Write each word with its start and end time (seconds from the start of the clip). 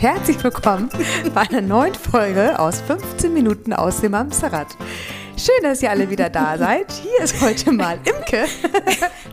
Herzlich 0.00 0.42
willkommen 0.42 0.88
bei 1.34 1.42
einer 1.42 1.60
neuen 1.60 1.92
Folge 1.92 2.58
aus 2.58 2.80
15 2.80 3.34
Minuten 3.34 3.74
aus 3.74 4.00
dem 4.00 4.14
Amsterrad. 4.14 4.68
Schön, 5.36 5.62
dass 5.62 5.82
ihr 5.82 5.90
alle 5.90 6.08
wieder 6.08 6.30
da 6.30 6.56
seid. 6.56 6.90
Hier 6.90 7.22
ist 7.22 7.38
heute 7.42 7.70
mal 7.70 7.98
Imke, 8.06 8.46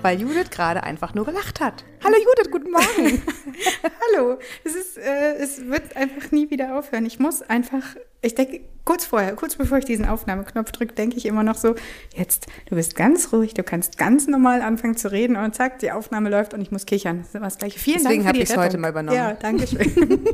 weil 0.07 0.21
Judith 0.21 0.51
gerade 0.51 0.83
einfach 0.83 1.13
nur 1.15 1.25
gelacht 1.25 1.59
hat. 1.59 1.83
Hallo 2.01 2.15
Judith, 2.15 2.49
guten 2.49 2.71
Morgen. 2.71 3.21
Hallo. 4.15 4.37
Es, 4.63 4.73
ist, 4.73 4.97
äh, 4.97 5.33
es 5.33 5.67
wird 5.67 5.97
einfach 5.97 6.31
nie 6.31 6.49
wieder 6.49 6.79
aufhören. 6.79 7.05
Ich 7.05 7.19
muss 7.19 7.41
einfach, 7.41 7.83
ich 8.21 8.33
denke, 8.33 8.61
kurz 8.85 9.03
vorher, 9.03 9.35
kurz 9.35 9.57
bevor 9.57 9.79
ich 9.79 9.83
diesen 9.83 10.07
Aufnahmeknopf 10.07 10.71
drücke, 10.71 10.93
denke 10.93 11.17
ich 11.17 11.25
immer 11.25 11.43
noch 11.43 11.55
so, 11.55 11.75
jetzt, 12.15 12.47
du 12.69 12.75
bist 12.75 12.95
ganz 12.95 13.33
ruhig, 13.33 13.53
du 13.53 13.63
kannst 13.63 13.97
ganz 13.97 14.27
normal 14.27 14.61
anfangen 14.61 14.95
zu 14.95 15.11
reden 15.11 15.35
und 15.35 15.53
zack, 15.55 15.79
die 15.79 15.91
Aufnahme 15.91 16.29
läuft 16.29 16.53
und 16.53 16.61
ich 16.61 16.71
muss 16.71 16.85
kichern. 16.85 17.17
Das 17.17 17.27
ist 17.27 17.35
immer 17.35 17.47
das 17.47 17.57
Gleiche. 17.57 17.77
Vielen 17.77 17.97
Deswegen 17.97 18.23
Dank 18.23 18.37
Deswegen 18.37 18.59
habe 18.59 18.65
ich 18.65 18.69
es 18.69 18.75
heute 18.75 18.77
mal 18.77 18.91
übernommen. 18.91 19.17
Ja, 19.17 19.33
danke 19.33 19.67
schön. 19.67 19.81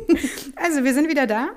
also, 0.55 0.83
wir 0.83 0.93
sind 0.93 1.09
wieder 1.09 1.25
da. 1.25 1.49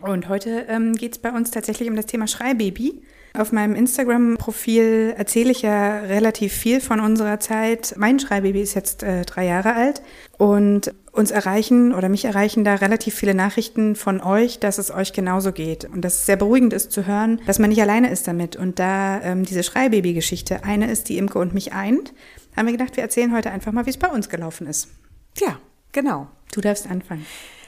Und 0.00 0.28
heute 0.28 0.66
ähm, 0.68 0.94
geht 0.94 1.12
es 1.12 1.18
bei 1.18 1.30
uns 1.30 1.52
tatsächlich 1.52 1.88
um 1.88 1.94
das 1.94 2.06
Thema 2.06 2.26
Schreibaby. 2.26 3.04
Auf 3.36 3.50
meinem 3.50 3.74
Instagram-Profil 3.74 5.14
erzähle 5.16 5.50
ich 5.50 5.62
ja 5.62 5.98
relativ 5.98 6.52
viel 6.52 6.80
von 6.80 7.00
unserer 7.00 7.40
Zeit. 7.40 7.94
Mein 7.98 8.20
Schreibaby 8.20 8.60
ist 8.60 8.74
jetzt 8.74 9.02
äh, 9.02 9.24
drei 9.24 9.44
Jahre 9.44 9.74
alt 9.74 10.02
und 10.38 10.94
uns 11.10 11.32
erreichen 11.32 11.92
oder 11.92 12.08
mich 12.08 12.26
erreichen 12.26 12.62
da 12.62 12.76
relativ 12.76 13.14
viele 13.16 13.34
Nachrichten 13.34 13.96
von 13.96 14.20
euch, 14.20 14.60
dass 14.60 14.78
es 14.78 14.92
euch 14.92 15.12
genauso 15.12 15.50
geht 15.50 15.84
und 15.84 16.02
dass 16.02 16.14
es 16.14 16.26
sehr 16.26 16.36
beruhigend 16.36 16.72
ist 16.72 16.92
zu 16.92 17.08
hören, 17.08 17.40
dass 17.44 17.58
man 17.58 17.70
nicht 17.70 17.82
alleine 17.82 18.08
ist 18.10 18.28
damit. 18.28 18.54
Und 18.54 18.78
da 18.78 19.20
ähm, 19.22 19.44
diese 19.44 19.64
Schreibaby-Geschichte 19.64 20.62
eine 20.62 20.88
ist, 20.88 21.08
die 21.08 21.18
Imke 21.18 21.40
und 21.40 21.54
mich 21.54 21.72
eint, 21.72 22.14
haben 22.56 22.66
wir 22.66 22.72
gedacht, 22.72 22.96
wir 22.96 23.02
erzählen 23.02 23.34
heute 23.34 23.50
einfach 23.50 23.72
mal, 23.72 23.84
wie 23.84 23.90
es 23.90 23.98
bei 23.98 24.08
uns 24.08 24.28
gelaufen 24.28 24.68
ist. 24.68 24.90
Ja, 25.38 25.58
genau. 25.90 26.28
Du 26.52 26.60
darfst 26.60 26.88
anfangen. 26.88 27.26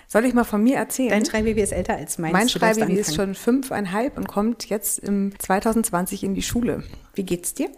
Soll 0.08 0.24
ich 0.24 0.34
mal 0.34 0.44
von 0.44 0.62
mir 0.62 0.76
erzählen? 0.76 1.10
Dein 1.10 1.24
Schreibaby 1.24 1.60
ist 1.60 1.72
älter 1.72 1.96
als 1.96 2.18
meins. 2.18 2.32
Mein 2.32 2.48
Schreibaby 2.48 2.94
ist 2.94 3.16
schon 3.16 3.34
fünfeinhalb 3.34 4.16
und 4.16 4.28
kommt 4.28 4.68
jetzt 4.68 5.00
im 5.00 5.32
2020 5.38 6.22
in 6.22 6.34
die 6.34 6.42
Schule. 6.42 6.84
Wie 7.14 7.24
geht's 7.24 7.54
dir? 7.54 7.68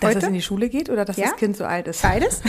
Dass 0.00 0.10
Heute? 0.10 0.18
es 0.18 0.24
in 0.24 0.34
die 0.34 0.42
Schule 0.42 0.68
geht 0.68 0.90
oder 0.90 1.04
dass 1.04 1.16
ja? 1.16 1.26
das 1.30 1.36
Kind 1.36 1.56
so 1.56 1.64
alt 1.64 1.88
ist? 1.88 2.02
Beides? 2.02 2.42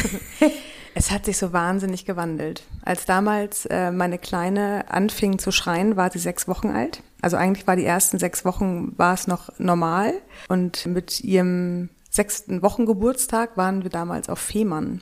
es 0.94 1.12
hat 1.12 1.26
sich 1.26 1.38
so 1.38 1.52
wahnsinnig 1.52 2.06
gewandelt. 2.06 2.64
Als 2.84 3.06
damals 3.06 3.66
äh, 3.66 3.92
meine 3.92 4.20
Kleine 4.20 4.86
anfing 4.90 5.40
zu 5.40 5.52
schreien, 5.52 5.96
war 5.96 6.12
sie 6.12 6.20
sechs 6.20 6.48
Wochen 6.48 6.70
alt. 6.70 7.02
Also 7.22 7.38
eigentlich 7.38 7.66
war 7.66 7.76
die 7.76 7.86
ersten 7.86 8.20
sechs 8.20 8.46
Wochen 8.46 8.94
war 8.98 9.16
es 9.16 9.26
noch 9.26 9.50
normal. 9.58 10.14
Und 10.48 10.86
mit 10.86 11.22
ihrem 11.22 11.90
sechsten 12.12 12.62
Wochengeburtstag 12.62 13.58
waren 13.58 13.84
wir 13.84 13.90
damals 13.90 14.30
auf 14.30 14.40
Fehmarn 14.40 15.02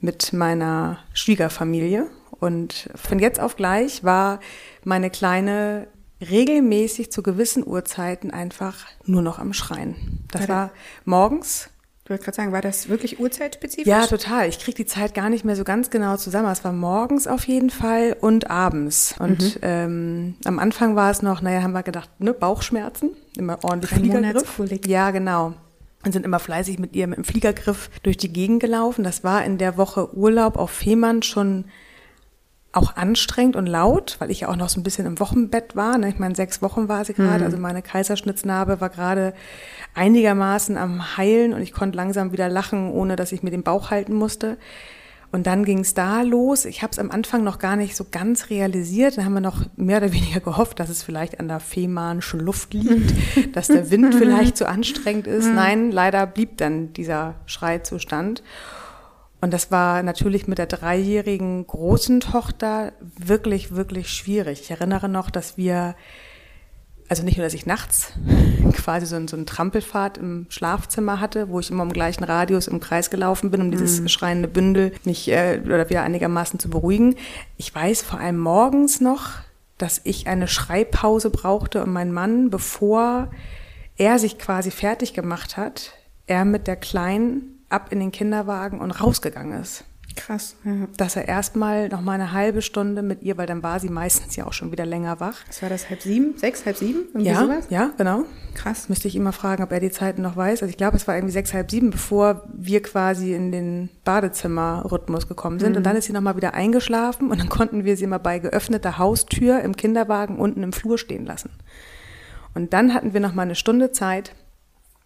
mit 0.00 0.32
meiner 0.32 0.98
Schwiegerfamilie 1.12 2.08
und 2.42 2.90
von 2.96 3.20
jetzt 3.20 3.38
auf 3.38 3.54
gleich 3.54 4.02
war 4.02 4.40
meine 4.82 5.10
Kleine 5.10 5.86
regelmäßig 6.20 7.12
zu 7.12 7.22
gewissen 7.22 7.64
Uhrzeiten 7.64 8.32
einfach 8.32 8.84
nur 9.04 9.22
noch 9.22 9.38
am 9.38 9.52
Schreien. 9.52 10.24
Das 10.32 10.48
war 10.48 10.72
morgens. 11.04 11.70
Du 12.02 12.10
wolltest 12.10 12.24
gerade 12.24 12.36
sagen, 12.36 12.52
war 12.52 12.60
das 12.60 12.88
wirklich 12.88 13.20
urzeitspezifisch? 13.20 13.86
Ja, 13.86 14.08
total. 14.08 14.48
Ich 14.48 14.58
kriege 14.58 14.74
die 14.74 14.86
Zeit 14.86 15.14
gar 15.14 15.30
nicht 15.30 15.44
mehr 15.44 15.54
so 15.54 15.62
ganz 15.62 15.88
genau 15.90 16.16
zusammen. 16.16 16.50
Es 16.50 16.64
war 16.64 16.72
morgens 16.72 17.28
auf 17.28 17.46
jeden 17.46 17.70
Fall 17.70 18.16
und 18.20 18.50
abends. 18.50 19.14
Und 19.20 19.54
mhm. 19.54 19.60
ähm, 19.62 20.34
am 20.44 20.58
Anfang 20.58 20.96
war 20.96 21.12
es 21.12 21.22
noch, 21.22 21.42
naja, 21.42 21.62
haben 21.62 21.74
wir 21.74 21.84
gedacht, 21.84 22.10
ne, 22.18 22.34
Bauchschmerzen, 22.34 23.10
immer 23.36 23.62
ordentlich 23.62 23.92
Fliegergriff. 23.92 24.60
Ja, 24.86 25.12
genau. 25.12 25.54
Und 26.04 26.10
sind 26.10 26.26
immer 26.26 26.40
fleißig 26.40 26.80
mit 26.80 26.96
ihr 26.96 27.06
mit 27.06 27.18
dem 27.18 27.24
Fliegergriff 27.24 27.88
durch 28.02 28.16
die 28.16 28.32
Gegend 28.32 28.58
gelaufen. 28.58 29.04
Das 29.04 29.22
war 29.22 29.44
in 29.44 29.58
der 29.58 29.76
Woche 29.76 30.12
Urlaub 30.16 30.56
auf 30.56 30.72
Fehmarn 30.72 31.22
schon 31.22 31.66
auch 32.72 32.96
anstrengend 32.96 33.54
und 33.54 33.66
laut, 33.66 34.16
weil 34.18 34.30
ich 34.30 34.40
ja 34.40 34.48
auch 34.48 34.56
noch 34.56 34.70
so 34.70 34.80
ein 34.80 34.82
bisschen 34.82 35.06
im 35.06 35.20
Wochenbett 35.20 35.76
war. 35.76 35.98
Ne? 35.98 36.08
Ich 36.08 36.18
meine, 36.18 36.34
sechs 36.34 36.62
Wochen 36.62 36.88
war 36.88 37.04
sie 37.04 37.12
gerade, 37.12 37.40
mhm. 37.40 37.44
also 37.44 37.58
meine 37.58 37.82
Kaiserschnittsnarbe 37.82 38.80
war 38.80 38.88
gerade 38.88 39.34
einigermaßen 39.94 40.78
am 40.78 41.16
Heilen 41.18 41.52
und 41.52 41.60
ich 41.60 41.72
konnte 41.72 41.96
langsam 41.96 42.32
wieder 42.32 42.48
lachen, 42.48 42.90
ohne 42.90 43.16
dass 43.16 43.32
ich 43.32 43.42
mir 43.42 43.50
den 43.50 43.62
Bauch 43.62 43.90
halten 43.90 44.14
musste. 44.14 44.56
Und 45.32 45.46
dann 45.46 45.64
ging 45.64 45.78
es 45.78 45.94
da 45.94 46.20
los. 46.20 46.66
Ich 46.66 46.82
habe 46.82 46.92
es 46.92 46.98
am 46.98 47.10
Anfang 47.10 47.42
noch 47.42 47.58
gar 47.58 47.76
nicht 47.76 47.96
so 47.96 48.04
ganz 48.10 48.50
realisiert. 48.50 49.16
Dann 49.16 49.24
haben 49.24 49.32
wir 49.32 49.40
noch 49.40 49.64
mehr 49.76 49.96
oder 49.96 50.12
weniger 50.12 50.40
gehofft, 50.40 50.78
dass 50.78 50.90
es 50.90 51.02
vielleicht 51.02 51.40
an 51.40 51.48
der 51.48 51.58
fehmarnischen 51.58 52.40
Luft 52.40 52.74
liegt, 52.74 53.14
dass 53.56 53.68
der 53.68 53.90
Wind 53.90 54.14
vielleicht 54.14 54.58
zu 54.58 54.68
anstrengend 54.68 55.26
ist. 55.26 55.46
Mhm. 55.46 55.54
Nein, 55.54 55.90
leider 55.90 56.26
blieb 56.26 56.58
dann 56.58 56.92
dieser 56.92 57.34
Schreizustand. 57.46 58.42
Und 59.42 59.52
das 59.52 59.72
war 59.72 60.04
natürlich 60.04 60.46
mit 60.46 60.58
der 60.58 60.66
dreijährigen 60.66 61.66
großen 61.66 62.20
Tochter 62.20 62.92
wirklich, 63.00 63.74
wirklich 63.74 64.08
schwierig. 64.08 64.60
Ich 64.60 64.70
erinnere 64.70 65.08
noch, 65.08 65.30
dass 65.30 65.56
wir, 65.56 65.96
also 67.08 67.24
nicht 67.24 67.38
nur, 67.38 67.44
dass 67.44 67.52
ich 67.52 67.66
nachts 67.66 68.12
quasi 68.72 69.04
so, 69.04 69.20
so 69.26 69.34
einen 69.34 69.44
Trampelfahrt 69.44 70.16
im 70.16 70.46
Schlafzimmer 70.48 71.18
hatte, 71.18 71.48
wo 71.48 71.58
ich 71.58 71.72
immer 71.72 71.82
im 71.82 71.92
gleichen 71.92 72.22
Radius 72.22 72.68
im 72.68 72.78
Kreis 72.78 73.10
gelaufen 73.10 73.50
bin, 73.50 73.62
um 73.62 73.70
dieses 73.72 74.00
mhm. 74.00 74.08
schreiende 74.08 74.46
Bündel 74.46 74.92
mich 75.02 75.28
äh, 75.28 75.60
oder 75.64 75.90
wieder 75.90 76.04
einigermaßen 76.04 76.60
zu 76.60 76.70
beruhigen. 76.70 77.16
Ich 77.56 77.74
weiß 77.74 78.02
vor 78.02 78.20
allem 78.20 78.38
morgens 78.38 79.00
noch, 79.00 79.30
dass 79.76 80.00
ich 80.04 80.28
eine 80.28 80.46
Schreipause 80.46 81.30
brauchte 81.30 81.82
und 81.82 81.92
mein 81.92 82.12
Mann, 82.12 82.50
bevor 82.50 83.28
er 83.96 84.20
sich 84.20 84.38
quasi 84.38 84.70
fertig 84.70 85.14
gemacht 85.14 85.56
hat, 85.56 85.94
er 86.28 86.44
mit 86.44 86.68
der 86.68 86.76
Kleinen 86.76 87.51
ab 87.72 87.88
in 87.90 88.00
den 88.00 88.12
Kinderwagen 88.12 88.80
und 88.80 88.90
rausgegangen 88.90 89.60
ist. 89.60 89.84
Krass. 90.16 90.56
Ja. 90.64 90.88
Dass 90.96 91.16
er 91.16 91.28
erstmal 91.28 91.88
noch 91.88 92.00
mal 92.00 92.12
eine 92.12 92.32
halbe 92.32 92.62
Stunde 92.62 93.02
mit 93.02 93.22
ihr, 93.22 93.38
weil 93.38 93.46
dann 93.46 93.62
war 93.62 93.80
sie 93.80 93.88
meistens 93.88 94.36
ja 94.36 94.46
auch 94.46 94.52
schon 94.52 94.72
wieder 94.72 94.84
länger 94.86 95.20
wach. 95.20 95.36
Was 95.46 95.62
war 95.62 95.68
das, 95.68 95.88
halb 95.88 96.02
sieben, 96.02 96.36
sechs, 96.36 96.66
halb 96.66 96.76
sieben? 96.76 97.06
Irgendwie 97.08 97.30
ja, 97.30 97.40
sowas? 97.40 97.66
ja, 97.70 97.90
genau. 97.96 98.24
Krass. 98.54 98.88
Müsste 98.88 99.08
ich 99.08 99.16
immer 99.16 99.32
fragen, 99.32 99.62
ob 99.62 99.72
er 99.72 99.80
die 99.80 99.90
Zeiten 99.90 100.22
noch 100.22 100.36
weiß. 100.36 100.62
Also 100.62 100.70
ich 100.70 100.76
glaube, 100.76 100.96
es 100.96 101.08
war 101.08 101.14
irgendwie 101.14 101.32
sechs, 101.32 101.54
halb 101.54 101.70
sieben, 101.70 101.90
bevor 101.90 102.42
wir 102.52 102.82
quasi 102.82 103.34
in 103.34 103.52
den 103.52 103.88
Badezimmerrhythmus 104.04 105.28
gekommen 105.28 105.58
sind. 105.58 105.72
Mhm. 105.72 105.76
Und 105.78 105.82
dann 105.84 105.96
ist 105.96 106.06
sie 106.06 106.12
noch 106.12 106.20
mal 106.20 106.36
wieder 106.36 106.54
eingeschlafen 106.54 107.30
und 107.30 107.40
dann 107.40 107.48
konnten 107.48 107.84
wir 107.84 107.96
sie 107.96 108.06
mal 108.06 108.18
bei 108.18 108.38
geöffneter 108.38 108.98
Haustür 108.98 109.60
im 109.60 109.76
Kinderwagen 109.76 110.38
unten 110.38 110.62
im 110.62 110.72
Flur 110.72 110.98
stehen 110.98 111.24
lassen. 111.24 111.50
Und 112.54 112.74
dann 112.74 112.92
hatten 112.92 113.14
wir 113.14 113.20
noch 113.20 113.32
mal 113.32 113.42
eine 113.42 113.54
Stunde 113.54 113.92
Zeit, 113.92 114.34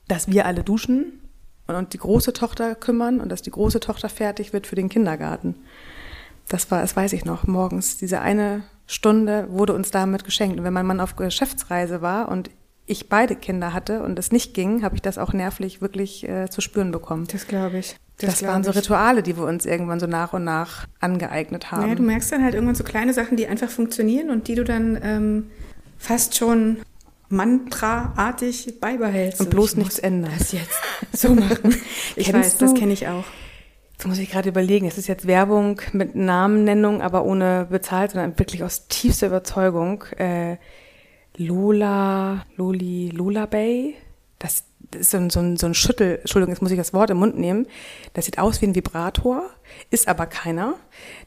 dass 0.09 0.29
wir 0.29 0.47
alle 0.47 0.65
duschen 0.65 1.21
und 1.67 1.93
die 1.93 1.99
große 1.99 2.33
Tochter 2.33 2.75
kümmern 2.75 3.21
und 3.21 3.31
dass 3.31 3.43
die 3.43 3.51
große 3.51 3.81
Tochter 3.81 4.09
fertig 4.09 4.53
wird 4.53 4.67
für 4.67 4.77
den 4.77 4.89
Kindergarten. 4.89 5.57
Das 6.49 6.71
war, 6.71 6.81
das 6.81 6.95
weiß 6.95 7.13
ich 7.13 7.25
noch, 7.25 7.47
morgens. 7.47 7.97
Diese 7.97 8.21
eine 8.21 8.63
Stunde 8.87 9.49
wurde 9.51 9.73
uns 9.73 9.91
damit 9.91 10.25
geschenkt. 10.25 10.59
Und 10.59 10.65
wenn 10.65 10.73
mein 10.73 10.87
Mann 10.87 11.01
auf 11.01 11.17
Geschäftsreise 11.17 12.03
war 12.03 12.29
und 12.29 12.51
ich 12.87 13.09
beide 13.09 13.35
Kinder 13.35 13.73
hatte 13.73 14.03
und 14.03 14.17
es 14.19 14.31
nicht 14.31 14.55
ging, 14.55 14.85
habe 14.85 14.95
ich 14.95 15.03
das 15.03 15.19
auch 15.19 15.33
nervlich 15.33 15.83
wirklich 15.83 16.29
äh, 16.29 16.49
zu 16.49 16.61
spüren 16.61 16.93
bekommen. 16.93 17.27
Das 17.31 17.49
glaube 17.49 17.79
ich. 17.79 17.97
Das, 18.19 18.39
das 18.39 18.49
waren 18.49 18.65
so 18.65 18.71
Rituale, 18.71 19.23
die 19.23 19.37
wir 19.37 19.45
uns 19.45 19.67
irgendwann 19.67 20.01
so 20.01 20.07
nach 20.07 20.33
und 20.33 20.45
nach 20.45 20.87
angeeignet 21.01 21.71
haben. 21.71 21.89
Ja, 21.89 21.95
du 21.95 22.03
merkst 22.03 22.33
dann 22.33 22.43
halt 22.43 22.55
irgendwann 22.55 22.77
so 22.77 22.85
kleine 22.85 23.13
Sachen, 23.13 23.37
die 23.37 23.47
einfach 23.47 23.69
funktionieren 23.69 24.31
und 24.31 24.49
die 24.49 24.55
du 24.55 24.65
dann 24.65 24.99
ähm, 25.03 25.51
fast 25.99 26.37
schon 26.37 26.79
Mantra-artig 27.29 28.81
beibehältst. 28.81 29.41
Und 29.41 29.51
bloß 29.51 29.77
nichts 29.77 29.99
ändern. 29.99 30.33
Das 30.39 30.53
jetzt 30.53 30.81
so 31.13 31.35
machen. 31.35 31.75
ich 32.17 32.33
weiß, 32.33 32.59
du? 32.59 32.67
das 32.67 32.75
kenne 32.75 32.93
ich 32.93 33.09
auch. 33.09 33.25
Jetzt 33.93 34.07
muss 34.07 34.19
ich 34.19 34.31
gerade 34.31 34.51
überlegen, 34.51 34.87
es 34.87 34.99
ist 34.99 35.07
jetzt 35.07 35.27
Werbung 35.27 35.81
mit 35.93 36.15
Namennennung, 36.15 37.01
aber 37.01 37.25
ohne 37.25 37.67
bezahlt, 37.71 38.11
sondern 38.11 38.39
wirklich 38.39 38.63
aus 38.63 38.89
tiefster 38.89 39.29
Überzeugung. 39.29 40.05
Äh, 40.19 40.59
Lola, 41.39 42.45
Loli, 42.57 43.11
Lola 43.11 43.47
Bay. 43.47 43.95
Das, 44.39 44.65
das 44.91 45.01
ist 45.01 45.11
so 45.13 45.17
ein, 45.17 45.31
so, 45.31 45.41
ein, 45.41 45.57
so 45.57 45.67
ein 45.67 45.75
Schüttel, 45.75 46.19
Entschuldigung, 46.19 46.53
jetzt 46.53 46.61
muss 46.61 46.71
ich 46.71 46.77
das 46.77 46.93
Wort 46.93 47.09
im 47.09 47.19
Mund 47.19 47.39
nehmen. 47.39 47.67
Das 48.13 48.27
sieht 48.27 48.39
aus 48.39 48.61
wie 48.61 48.67
ein 48.67 48.75
Vibrator, 48.75 49.49
ist 49.91 50.09
aber 50.09 50.27
keiner. 50.27 50.75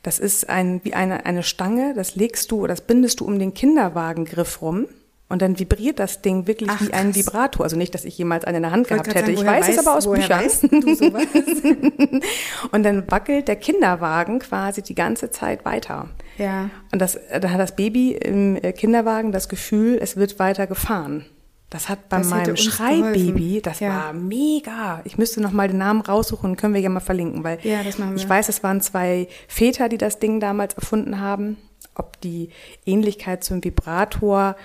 Das 0.04 0.20
ist 0.20 0.48
ein, 0.48 0.82
wie 0.84 0.94
eine, 0.94 1.26
eine 1.26 1.42
Stange, 1.42 1.94
das 1.96 2.16
legst 2.16 2.52
du 2.52 2.60
oder 2.60 2.74
das 2.74 2.82
bindest 2.82 3.20
du 3.20 3.26
um 3.26 3.40
den 3.40 3.56
Kinderwagengriff 3.56 4.62
rum. 4.62 4.86
Und 5.30 5.44
dann 5.44 5.60
vibriert 5.60 6.00
das 6.00 6.22
Ding 6.24 6.48
wirklich 6.48 6.72
Ach, 6.72 6.82
wie 6.82 6.92
ein 6.92 7.14
Vibrator. 7.14 7.64
Also 7.64 7.78
nicht, 7.78 7.94
dass 7.94 8.04
ich 8.04 8.18
jemals 8.18 8.46
einen 8.46 8.58
in 8.58 8.64
der 8.64 8.72
Hand 8.72 8.88
gehabt 8.88 9.08
hätte. 9.08 9.20
Sagen, 9.20 9.34
ich 9.34 9.46
weiß, 9.46 9.70
es 9.70 9.78
aber 9.78 9.96
aus 9.96 10.12
Büchern. 10.12 10.44
Und 12.72 12.84
dann 12.84 13.10
wackelt 13.12 13.48
der 13.48 13.56
Kinderwagen 13.56 14.40
quasi 14.40 14.82
die 14.82 14.96
ganze 14.96 15.30
Zeit 15.30 15.66
weiter. 15.66 16.10
Ja. 16.40 16.72
Und 16.92 17.00
das, 17.00 17.20
da 17.30 17.52
hat 17.52 17.60
das 17.60 17.76
Baby 17.76 18.14
im 18.14 18.56
äh, 18.56 18.74
Kinderwagen 18.74 19.32
das 19.32 19.50
Gefühl, 19.50 20.00
es 20.02 20.18
wird 20.18 20.40
weiter 20.40 20.66
gefahren. 20.66 21.26
Das 21.70 21.88
hat 21.88 22.10
bei 22.10 22.18
das 22.18 22.30
meinem 22.30 22.58
Schreibaby, 22.58 23.62
das 23.62 23.80
ja. 23.80 23.90
war 23.90 24.14
mega. 24.14 25.02
Ich 25.04 25.20
müsste 25.20 25.40
noch 25.42 25.52
mal 25.52 25.68
den 25.68 25.78
Namen 25.78 26.02
raussuchen, 26.02 26.56
können 26.56 26.74
wir 26.74 26.82
ja 26.82 26.90
mal 26.90 27.00
verlinken, 27.00 27.44
weil 27.44 27.60
ja, 27.62 27.82
ich 27.82 28.28
weiß, 28.28 28.50
es 28.50 28.64
waren 28.64 28.82
zwei 28.82 29.28
Väter, 29.48 29.88
die 29.90 30.00
das 30.00 30.18
Ding 30.18 30.40
damals 30.40 30.74
erfunden 30.74 31.20
haben. 31.20 31.58
Ob 31.94 32.20
die 32.22 32.50
Ähnlichkeit 32.86 33.44
zum 33.44 33.64
Vibrator 33.64 34.56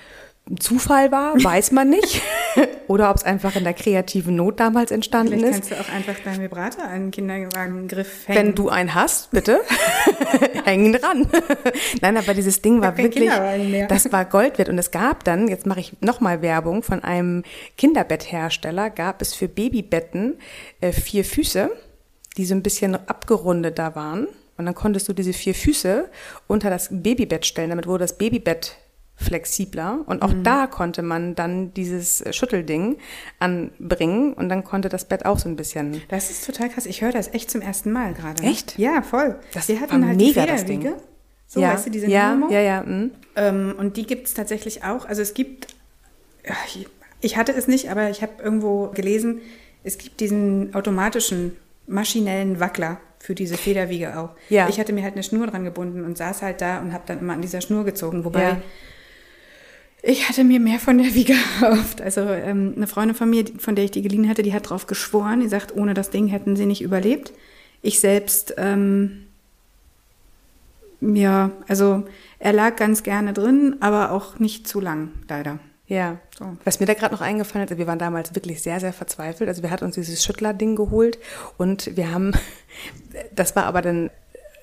Zufall 0.59 1.11
war, 1.11 1.43
weiß 1.43 1.73
man 1.73 1.89
nicht. 1.89 2.21
Oder 2.87 3.11
ob 3.11 3.17
es 3.17 3.25
einfach 3.25 3.57
in 3.57 3.65
der 3.65 3.73
kreativen 3.73 4.37
Not 4.37 4.61
damals 4.61 4.91
entstanden 4.91 5.39
Vielleicht 5.39 5.61
ist. 5.61 5.71
kannst 5.71 5.71
du 5.71 5.75
auch 5.77 5.95
einfach 5.95 6.23
deinen 6.23 6.43
Vibrator 6.43 6.85
an 6.85 7.05
den 7.05 7.11
Kinderwagengriff 7.13 8.29
hängen. 8.29 8.39
Wenn 8.39 8.55
du 8.55 8.69
einen 8.69 8.95
hast, 8.95 9.31
bitte. 9.31 9.63
hängen 10.65 10.93
dran. 10.93 11.31
Nein, 12.03 12.19
aber 12.19 12.35
dieses 12.35 12.61
Ding 12.61 12.83
war 12.83 12.99
wirklich, 12.99 13.31
das 13.89 14.13
war 14.13 14.27
Gold 14.27 14.59
wert. 14.59 14.69
Und 14.69 14.79
es 14.79 14.91
gab 14.91 15.25
dann, 15.25 15.49
jetzt 15.49 15.65
mache 15.65 15.81
ich 15.81 15.95
nochmal 16.03 16.43
Werbung, 16.43 16.83
von 16.83 17.03
einem 17.03 17.43
Kinderbetthersteller 17.79 18.91
gab 18.91 19.23
es 19.23 19.33
für 19.35 19.49
Babybetten 19.49 20.35
äh, 20.83 20.93
vier 20.93 21.25
Füße, 21.25 21.71
die 22.37 22.45
so 22.45 22.55
ein 22.55 22.63
bisschen 22.63 22.97
abgerundet 23.09 23.79
da 23.79 23.95
waren. 23.95 24.29
Und 24.59 24.67
dann 24.67 24.75
konntest 24.75 25.09
du 25.09 25.15
diese 25.15 25.33
vier 25.33 25.55
Füße 25.55 26.11
unter 26.49 26.69
das 26.69 26.89
Babybett 26.91 27.47
stellen. 27.47 27.71
Damit 27.71 27.87
wurde 27.87 28.05
das 28.05 28.19
Babybett 28.19 28.77
flexibler 29.17 30.01
und 30.07 30.23
auch 30.23 30.33
mhm. 30.33 30.43
da 30.43 30.67
konnte 30.67 31.03
man 31.03 31.35
dann 31.35 31.73
dieses 31.73 32.25
Schüttelding 32.33 32.99
anbringen 33.39 34.33
und 34.33 34.49
dann 34.49 34.65
konnte 34.65 34.89
das 34.89 35.05
Bett 35.05 35.25
auch 35.25 35.39
so 35.39 35.49
ein 35.49 35.57
bisschen. 35.57 36.03
Das 36.09 36.31
ist 36.31 36.45
total 36.45 36.69
krass. 36.69 36.87
Ich 36.87 37.01
höre 37.01 37.13
das 37.13 37.33
echt 37.33 37.51
zum 37.51 37.61
ersten 37.61 37.93
Mal 37.93 38.13
gerade. 38.13 38.43
Echt? 38.43 38.77
Ja, 38.79 39.03
voll. 39.03 39.39
Das 39.53 39.69
Wir 39.69 39.81
hatten 39.81 40.07
halt 40.07 40.17
mega, 40.17 40.45
die 40.45 40.51
Federwiege. 40.51 40.97
So, 41.47 41.61
ja. 41.61 41.73
weißt 41.73 41.87
du, 41.87 41.91
diese 41.91 42.09
ja, 42.09 42.35
Nemo. 42.35 42.51
ja, 42.51 42.61
ja. 42.61 42.83
Mhm. 42.83 43.13
Ähm, 43.37 43.75
und 43.79 43.97
die 43.97 44.07
gibt 44.07 44.27
es 44.27 44.35
tatsächlich 44.35 44.83
auch. 44.83 45.07
Also 45.07 45.23
es 45.23 45.35
gibt, 45.35 45.69
ich 47.21 47.37
hatte 47.37 47.53
es 47.53 47.69
nicht, 47.69 47.91
aber 47.91 48.11
ich 48.11 48.23
habe 48.23 48.43
irgendwo 48.43 48.89
gelesen, 48.89 49.41
es 49.85 49.99
gibt 49.99 50.21
diesen 50.21 50.75
automatischen 50.75 51.57
maschinellen 51.87 52.59
Wackler 52.59 53.01
für 53.21 53.35
diese 53.35 53.57
Federwiege 53.57 54.19
auch. 54.19 54.31
Ja. 54.49 54.69
Ich 54.69 54.81
hatte 54.81 54.93
mir 54.93 55.03
halt 55.03 55.15
eine 55.15 55.23
Schnur 55.23 55.47
dran 55.47 55.65
gebunden 55.65 56.05
und 56.05 56.19
saß 56.19 56.43
halt 56.43 56.61
da 56.61 56.81
und 56.81 56.93
habe 56.93 57.05
dann 57.07 57.21
immer 57.21 57.35
an 57.35 57.43
dieser 57.43 57.61
Schnur 57.61 57.85
gezogen, 57.85 58.25
wobei 58.25 58.43
ja. 58.43 58.63
Ich 60.07 60.29
hatte 60.29 60.45
mir 60.45 60.61
mehr 60.61 60.79
von 60.79 60.99
der 60.99 61.15
Wiege 61.15 61.35
erhofft. 61.61 62.01
Also 62.01 62.21
ähm, 62.21 62.75
eine 62.77 62.87
Freundin 62.87 63.17
von 63.17 63.31
mir, 63.31 63.45
von 63.59 63.75
der 63.75 63.85
ich 63.85 63.91
die 63.91 64.03
geliehen 64.03 64.29
hatte, 64.29 64.43
die 64.43 64.55
hat 64.55 64.69
drauf 64.69 64.87
geschworen. 64.87 65.41
Die 65.41 65.49
sagt, 65.49 65.75
ohne 65.75 65.95
das 65.95 66.11
Ding 66.11 66.29
hätten 66.29 66.57
sie 66.57 66.67
nicht 66.67 66.83
überlebt. 66.83 67.33
Ich 67.83 68.01
selbst, 68.01 68.55
ähm, 68.57 69.27
ja, 71.01 71.51
also 71.69 72.05
er 72.39 72.53
lag 72.53 72.77
ganz 72.77 73.03
gerne 73.03 73.33
drin, 73.33 73.77
aber 73.81 74.11
auch 74.11 74.39
nicht 74.39 74.67
zu 74.67 74.81
lang, 74.81 75.11
leider. 75.29 75.59
Ja, 75.87 76.19
so. 76.39 76.57
was 76.65 76.81
mir 76.81 76.87
da 76.87 76.95
gerade 76.95 77.15
noch 77.15 77.21
eingefallen 77.21 77.69
ist, 77.69 77.77
wir 77.77 77.87
waren 77.87 77.99
damals 77.99 78.35
wirklich 78.35 78.63
sehr, 78.63 78.81
sehr 78.81 78.95
verzweifelt. 78.95 79.49
Also 79.49 79.63
wir 79.63 79.71
hatten 79.71 79.85
uns 79.85 79.97
dieses 79.97 80.25
Schüttler-Ding 80.25 80.77
geholt 80.77 81.19
und 81.59 81.95
wir 81.95 82.11
haben, 82.11 82.33
das 83.35 83.55
war 83.55 83.65
aber 83.65 83.83
dann, 83.83 84.11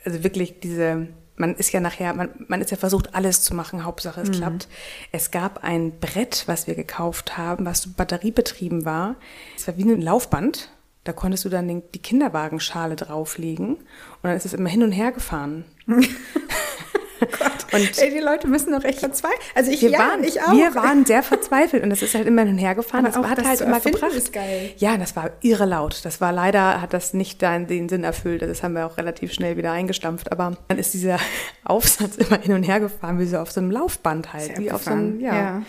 also 0.04 0.24
wirklich 0.24 0.60
diese, 0.60 1.08
man 1.42 1.56
ist 1.56 1.74
ja 1.74 1.82
nachher, 1.82 2.14
man, 2.14 2.30
man 2.48 2.62
ist 2.62 2.72
ja 2.72 2.78
versucht, 2.78 3.14
alles 3.14 3.42
zu 3.42 3.54
machen, 3.54 3.84
Hauptsache 3.84 4.22
es 4.22 4.30
mhm. 4.30 4.34
klappt. 4.34 4.68
Es 5.12 5.32
gab 5.32 5.64
ein 5.64 6.00
Brett, 6.00 6.44
was 6.46 6.68
wir 6.68 6.76
gekauft 6.76 7.38
haben, 7.38 7.66
was 7.66 7.88
batteriebetrieben 7.88 8.86
war. 8.86 9.18
Es 9.58 9.68
war 9.68 9.76
wie 9.76 9.84
ein 9.84 10.02
Laufband. 10.02 10.70
Da 11.04 11.14
konntest 11.14 11.44
du 11.46 11.50
dann 11.50 11.68
den, 11.68 11.84
die 11.94 12.02
Kinderwagenschale 12.02 12.96
drauflegen 12.96 13.76
und 13.76 13.84
dann 14.22 14.38
ist 14.38 14.46
es 14.46 14.54
immer 14.54 14.70
hin 14.70 14.84
und 14.84 14.92
her 14.92 15.12
gefahren. 15.12 15.66
Und 17.72 17.98
Ey, 18.00 18.12
die 18.12 18.20
Leute 18.20 18.48
müssen 18.48 18.74
doch 18.74 18.84
echt 18.84 19.00
verzweifeln. 19.00 19.42
Also 19.56 19.72
ich, 19.72 19.82
wir 19.82 19.90
ja, 19.90 20.00
waren, 20.00 20.24
ich 20.24 20.42
auch. 20.42 20.52
Wir 20.52 20.76
waren 20.76 21.06
sehr 21.06 21.24
verzweifelt 21.24 21.84
und 21.84 21.90
das 21.90 22.02
ist 22.02 22.14
halt 22.16 22.28
immer 22.28 22.42
hin 22.42 22.52
und 22.52 22.58
her 22.58 22.76
gefahren. 22.76 23.06
Aber 23.06 23.22
das 23.22 23.30
hat 23.30 23.38
das 23.38 23.48
halt 23.48 23.62
immer 23.62 23.80
gebracht. 23.80 24.14
Ist 24.14 24.34
geil. 24.34 24.72
Ja, 24.78 24.98
das 24.98 25.16
war 25.16 25.32
irre 25.42 25.66
laut. 25.66 26.04
Das 26.04 26.20
war 26.20 26.32
leider, 26.32 26.82
hat 26.82 26.94
das 26.94 27.14
nicht 27.14 27.42
den, 27.42 27.68
den 27.68 27.90
Sinn 27.90 28.04
erfüllt. 28.04 28.42
Das 28.42 28.64
haben 28.64 28.74
wir 28.74 28.86
auch 28.86 28.98
relativ 28.98 29.34
schnell 29.34 29.58
wieder 29.58 29.72
eingestampft. 29.72 30.32
Aber 30.32 30.58
dann 30.68 30.78
ist 30.78 30.94
dieser 30.94 31.18
Aufsatz 31.64 32.18
immer 32.18 32.40
hin 32.40 32.54
und 32.54 32.64
her 32.64 32.80
gefahren, 32.80 33.20
wie 33.20 33.26
so 33.26 33.38
auf 33.38 33.52
so 33.52 33.62
einem 33.62 33.72
Laufband 33.72 34.34
halt. 34.34 34.58
Wie 34.58 34.72
auf 34.72 34.84
so 34.84 34.92
einem, 34.92 35.20
ja. 35.20 35.36
ja. 35.36 35.62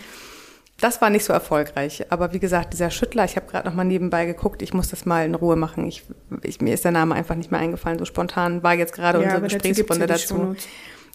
Das 0.83 1.01
war 1.01 1.09
nicht 1.09 1.23
so 1.23 1.31
erfolgreich. 1.31 2.05
Aber 2.09 2.33
wie 2.33 2.39
gesagt, 2.39 2.73
dieser 2.73 2.91
Schüttler, 2.91 3.23
ich 3.23 3.37
habe 3.37 3.45
gerade 3.47 3.69
noch 3.69 3.75
mal 3.75 3.85
nebenbei 3.85 4.25
geguckt, 4.25 4.61
ich 4.61 4.73
muss 4.73 4.89
das 4.89 5.05
mal 5.05 5.25
in 5.25 5.33
Ruhe 5.33 5.55
machen. 5.55 5.87
Ich, 5.87 6.03
ich, 6.41 6.59
mir 6.59 6.73
ist 6.73 6.83
der 6.83 6.91
Name 6.91 7.15
einfach 7.15 7.35
nicht 7.35 7.51
mehr 7.51 7.61
eingefallen. 7.61 7.99
So 7.99 8.03
spontan 8.03 8.63
war 8.63 8.73
jetzt 8.73 8.93
gerade 8.93 9.19
ja, 9.19 9.25
unsere 9.25 9.43
Gesprächsrunde 9.43 10.07
dazu. 10.07 10.37
dazu. 10.37 10.55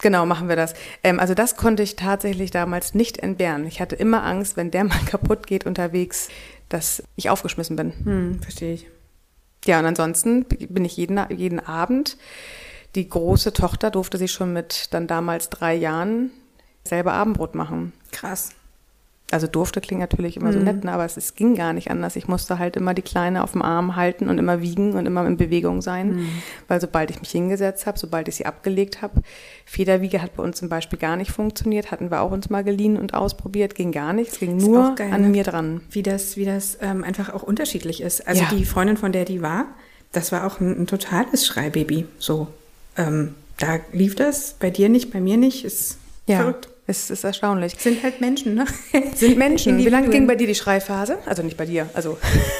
Genau, 0.00 0.26
machen 0.26 0.48
wir 0.48 0.56
das. 0.56 0.74
Ähm, 1.02 1.18
also 1.18 1.34
das 1.34 1.56
konnte 1.56 1.82
ich 1.82 1.96
tatsächlich 1.96 2.50
damals 2.50 2.94
nicht 2.94 3.18
entbehren. 3.18 3.66
Ich 3.66 3.80
hatte 3.80 3.96
immer 3.96 4.24
Angst, 4.24 4.56
wenn 4.56 4.70
der 4.70 4.84
mal 4.84 5.00
kaputt 5.06 5.46
geht 5.46 5.66
unterwegs, 5.66 6.28
dass 6.68 7.02
ich 7.16 7.30
aufgeschmissen 7.30 7.76
bin. 7.76 7.92
Hm, 8.04 8.42
verstehe 8.42 8.74
ich. 8.74 8.86
Ja, 9.64 9.80
und 9.80 9.86
ansonsten 9.86 10.44
bin 10.44 10.84
ich 10.84 10.96
jeden, 10.96 11.20
jeden 11.30 11.60
Abend. 11.60 12.16
Die 12.94 13.08
große 13.08 13.52
Tochter 13.52 13.90
durfte 13.90 14.16
sich 14.16 14.32
schon 14.32 14.52
mit 14.52 14.94
dann 14.94 15.06
damals 15.06 15.50
drei 15.50 15.74
Jahren 15.74 16.30
selber 16.84 17.12
Abendbrot 17.12 17.54
machen. 17.54 17.92
Krass 18.12 18.54
also 19.30 19.46
durfte 19.46 19.80
klingt 19.80 20.00
natürlich 20.00 20.38
immer 20.38 20.52
so 20.52 20.58
mhm. 20.58 20.64
nett, 20.64 20.84
ne, 20.84 20.92
aber 20.92 21.04
es, 21.04 21.16
es, 21.18 21.34
ging 21.34 21.54
gar 21.54 21.74
nicht 21.74 21.90
anders. 21.90 22.16
Ich 22.16 22.28
musste 22.28 22.58
halt 22.58 22.76
immer 22.76 22.94
die 22.94 23.02
Kleine 23.02 23.42
auf 23.44 23.52
dem 23.52 23.60
Arm 23.60 23.94
halten 23.94 24.28
und 24.28 24.38
immer 24.38 24.62
wiegen 24.62 24.94
und 24.94 25.04
immer 25.04 25.26
in 25.26 25.36
Bewegung 25.36 25.82
sein, 25.82 26.16
mhm. 26.16 26.28
weil 26.66 26.80
sobald 26.80 27.10
ich 27.10 27.20
mich 27.20 27.30
hingesetzt 27.30 27.86
habe, 27.86 27.98
sobald 27.98 28.28
ich 28.28 28.36
sie 28.36 28.46
abgelegt 28.46 29.02
habe, 29.02 29.22
Federwiege 29.66 30.22
hat 30.22 30.34
bei 30.36 30.42
uns 30.42 30.58
zum 30.58 30.70
Beispiel 30.70 30.98
gar 30.98 31.16
nicht 31.16 31.30
funktioniert, 31.30 31.90
hatten 31.90 32.10
wir 32.10 32.22
auch 32.22 32.30
uns 32.30 32.48
mal 32.48 32.64
geliehen 32.64 32.96
und 32.96 33.12
ausprobiert, 33.12 33.74
ging 33.74 33.92
gar 33.92 34.14
nicht, 34.14 34.32
es 34.32 34.38
ging 34.38 34.56
nur 34.56 34.94
geil, 34.94 35.12
an 35.12 35.22
ne? 35.22 35.28
mir 35.28 35.44
dran. 35.44 35.82
Wie 35.90 36.02
das, 36.02 36.38
wie 36.38 36.46
das 36.46 36.78
ähm, 36.80 37.04
einfach 37.04 37.34
auch 37.34 37.42
unterschiedlich 37.42 38.00
ist. 38.00 38.26
Also 38.26 38.44
ja. 38.44 38.48
die 38.50 38.64
Freundin, 38.64 38.96
von 38.96 39.12
der 39.12 39.26
die 39.26 39.42
war, 39.42 39.66
das 40.12 40.32
war 40.32 40.46
auch 40.46 40.60
ein, 40.60 40.82
ein 40.82 40.86
totales 40.86 41.46
Schreibaby. 41.46 42.06
So, 42.18 42.48
ähm, 42.96 43.34
da 43.58 43.78
lief 43.92 44.14
das, 44.14 44.54
bei 44.58 44.70
dir 44.70 44.88
nicht, 44.88 45.12
bei 45.12 45.20
mir 45.20 45.36
nicht, 45.36 45.66
ist 45.66 45.98
ja. 46.26 46.38
verrückt. 46.38 46.70
Es 46.90 47.10
ist 47.10 47.22
erstaunlich. 47.22 47.74
Sind 47.78 48.02
halt 48.02 48.22
Menschen, 48.22 48.54
ne? 48.54 48.64
Sind 49.14 49.36
Menschen. 49.36 49.76
Wie 49.84 49.90
lange 49.90 50.08
ging 50.08 50.26
bei 50.26 50.36
dir 50.36 50.46
die 50.46 50.54
Schreiphase? 50.54 51.18
Also 51.26 51.42
nicht 51.42 51.58
bei 51.58 51.66
dir, 51.66 51.86
also. 51.92 52.16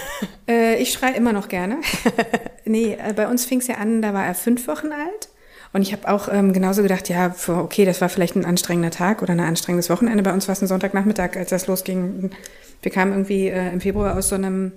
äh, 0.49 0.77
ich 0.77 0.93
schreie 0.93 1.17
immer 1.17 1.33
noch 1.33 1.49
gerne. 1.49 1.79
nee, 2.67 2.93
äh, 2.93 3.15
bei 3.15 3.27
uns 3.27 3.47
fing 3.47 3.61
es 3.61 3.69
ja 3.69 3.77
an, 3.77 4.03
da 4.03 4.13
war 4.13 4.27
er 4.27 4.35
fünf 4.35 4.69
Wochen 4.69 4.89
alt. 4.89 5.31
Und 5.73 5.81
ich 5.81 5.93
habe 5.95 6.07
auch 6.09 6.29
ähm, 6.31 6.53
genauso 6.53 6.83
gedacht, 6.83 7.09
ja, 7.09 7.35
okay, 7.49 7.87
das 7.87 8.03
war 8.03 8.11
vielleicht 8.11 8.37
ein 8.37 8.45
anstrengender 8.45 8.91
Tag 8.91 9.23
oder 9.23 9.33
ein 9.33 9.41
anstrengendes 9.41 9.89
Wochenende. 9.89 10.23
Bei 10.23 10.35
uns 10.35 10.47
war 10.47 10.53
es 10.53 10.61
ein 10.61 10.69
Sonntagnachmittag, 10.69 11.35
als 11.37 11.49
das 11.49 11.67
losging. 11.67 12.31
Wir 12.83 12.93
kamen 12.93 13.13
irgendwie 13.13 13.49
äh, 13.49 13.73
im 13.73 13.81
Februar 13.81 14.15
aus 14.15 14.29
so 14.29 14.35
einem 14.35 14.73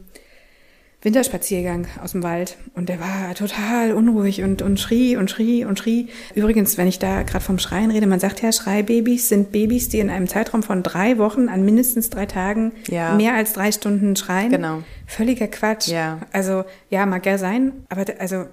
Winterspaziergang 1.04 1.88
aus 2.04 2.12
dem 2.12 2.22
Wald 2.22 2.58
und 2.76 2.88
der 2.88 3.00
war 3.00 3.34
total 3.34 3.94
unruhig 3.94 4.44
und, 4.44 4.62
und 4.62 4.80
schrie 4.80 5.16
und 5.16 5.32
schrie 5.32 5.66
und 5.66 5.80
schrie. 5.80 6.10
Übrigens, 6.36 6.78
wenn 6.78 6.88
ich 6.88 7.00
da 7.00 7.24
gerade 7.24 7.44
vom 7.44 7.58
Schreien 7.58 7.90
rede, 7.90 8.06
man 8.06 8.20
sagt 8.20 8.42
ja, 8.44 8.52
Schreibabys 8.52 9.28
sind 9.28 9.52
Babys, 9.52 9.90
die 9.90 10.00
in 10.00 10.12
einem 10.12 10.28
Zeitraum 10.28 10.62
von 10.62 10.84
drei 10.84 11.18
Wochen 11.18 11.50
an 11.50 11.66
mindestens 11.66 12.12
drei 12.12 12.28
Tagen 12.28 12.72
ja. 12.88 13.16
mehr 13.16 13.34
als 13.34 13.54
drei 13.54 13.72
Stunden 13.72 14.16
schreien. 14.16 14.52
Genau. 14.52 14.84
Völliger 15.08 15.48
Quatsch. 15.48 15.88
Ja. 15.88 16.20
Also, 16.32 16.66
ja, 16.90 17.06
mag 17.08 17.26
ja 17.26 17.40
sein, 17.40 17.72
aber 17.90 18.06
also 18.20 18.46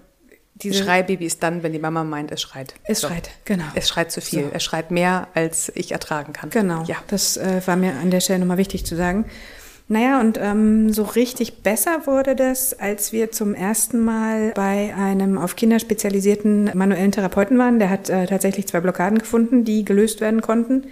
diese 0.55 0.83
Schreibaby 0.83 1.25
ist 1.25 1.43
dann, 1.43 1.62
wenn 1.62 1.73
die 1.73 1.78
Mama 1.78 2.02
meint, 2.02 2.33
es 2.33 2.40
schreit. 2.40 2.75
Es 2.85 3.00
so. 3.00 3.09
schreit, 3.09 3.31
genau. 3.45 3.64
Es 3.75 3.88
schreit 3.88 4.11
zu 4.11 4.21
viel. 4.21 4.45
So. 4.45 4.50
Es 4.52 4.64
schreit 4.64 4.90
mehr, 4.90 5.28
als 5.35 5.71
ich 5.75 5.93
ertragen 5.93 6.33
kann. 6.33 6.50
Genau. 6.50 6.83
Ja. 6.85 6.97
Das 7.09 7.37
äh, 7.37 7.62
war 7.67 7.76
mir 7.76 7.93
an 7.93 8.11
der 8.11 8.21
Stelle 8.21 8.40
nochmal 8.40 8.59
wichtig 8.59 8.85
zu 8.85 8.97
sagen. 8.97 9.26
Naja, 9.90 10.21
und 10.21 10.38
ähm, 10.40 10.92
so 10.92 11.02
richtig 11.02 11.62
besser 11.62 12.07
wurde 12.07 12.37
das, 12.37 12.78
als 12.78 13.12
wir 13.12 13.33
zum 13.33 13.54
ersten 13.54 14.00
Mal 14.04 14.52
bei 14.54 14.95
einem 14.95 15.38
auf 15.38 15.57
Kinder 15.57 15.78
spezialisierten 15.78 16.71
manuellen 16.75 17.11
Therapeuten 17.11 17.59
waren. 17.59 17.78
Der 17.78 17.88
hat 17.88 18.11
äh, 18.11 18.26
tatsächlich 18.26 18.68
zwei 18.68 18.80
Blockaden 18.80 19.18
gefunden, 19.18 19.64
die 19.64 19.87
gelöst 19.87 20.21
werden 20.21 20.42
konnten. 20.42 20.85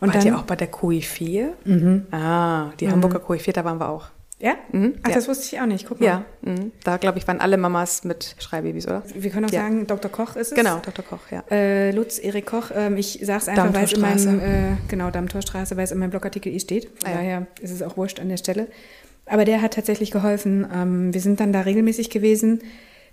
Und 0.00 0.08
Wart 0.08 0.16
dann, 0.16 0.26
ihr 0.26 0.36
auch 0.36 0.42
bei 0.42 0.56
der 0.56 0.66
Koryphäe? 0.66 1.52
Mhm. 1.64 2.06
Ah, 2.10 2.72
die 2.80 2.86
mhm. 2.86 2.92
Hamburger 2.92 3.20
Koryphäe, 3.20 3.52
da 3.52 3.64
waren 3.64 3.78
wir 3.78 3.88
auch. 3.88 4.08
Ja? 4.42 4.56
Mhm. 4.72 4.94
Ach, 5.04 5.10
ja. 5.10 5.14
das 5.14 5.28
wusste 5.28 5.54
ich 5.54 5.60
auch 5.60 5.66
nicht. 5.66 5.86
Guck 5.86 6.00
mal. 6.00 6.06
Ja, 6.06 6.24
mhm. 6.40 6.72
da 6.82 6.96
glaube 6.96 7.16
ich 7.18 7.28
waren 7.28 7.40
alle 7.40 7.56
Mamas 7.56 8.02
mit 8.02 8.34
Schreibabys, 8.40 8.88
oder? 8.88 9.04
Wir 9.14 9.30
können 9.30 9.46
auch 9.46 9.52
ja. 9.52 9.60
sagen, 9.60 9.86
Dr. 9.86 10.10
Koch 10.10 10.34
ist 10.34 10.50
es. 10.50 10.54
Genau, 10.56 10.80
Dr. 10.80 11.04
Koch, 11.04 11.20
ja. 11.30 11.44
Äh, 11.48 11.92
Lutz 11.92 12.18
Erik 12.18 12.46
Koch. 12.46 12.72
Ähm, 12.74 12.96
ich 12.96 13.20
sage 13.22 13.38
es 13.38 13.48
einfach, 13.48 13.72
weil 13.72 13.84
es 13.84 13.92
in 13.92 14.00
meinem, 14.00 14.40
äh, 14.40 14.76
genau, 14.88 15.12
Dammtorstraße, 15.12 15.76
weil 15.76 15.84
es 15.84 15.92
in 15.92 16.00
meinem 16.00 16.10
Blogartikel 16.10 16.52
I 16.52 16.58
steht. 16.58 16.86
Von 16.86 17.08
ah, 17.08 17.10
ja. 17.10 17.16
daher 17.18 17.46
ist 17.60 17.70
es 17.70 17.82
auch 17.82 17.96
wurscht 17.96 18.18
an 18.18 18.28
der 18.28 18.36
Stelle. 18.36 18.66
Aber 19.26 19.44
der 19.44 19.62
hat 19.62 19.74
tatsächlich 19.74 20.10
geholfen. 20.10 20.66
Ähm, 20.74 21.14
wir 21.14 21.20
sind 21.20 21.38
dann 21.38 21.52
da 21.52 21.60
regelmäßig 21.60 22.10
gewesen. 22.10 22.62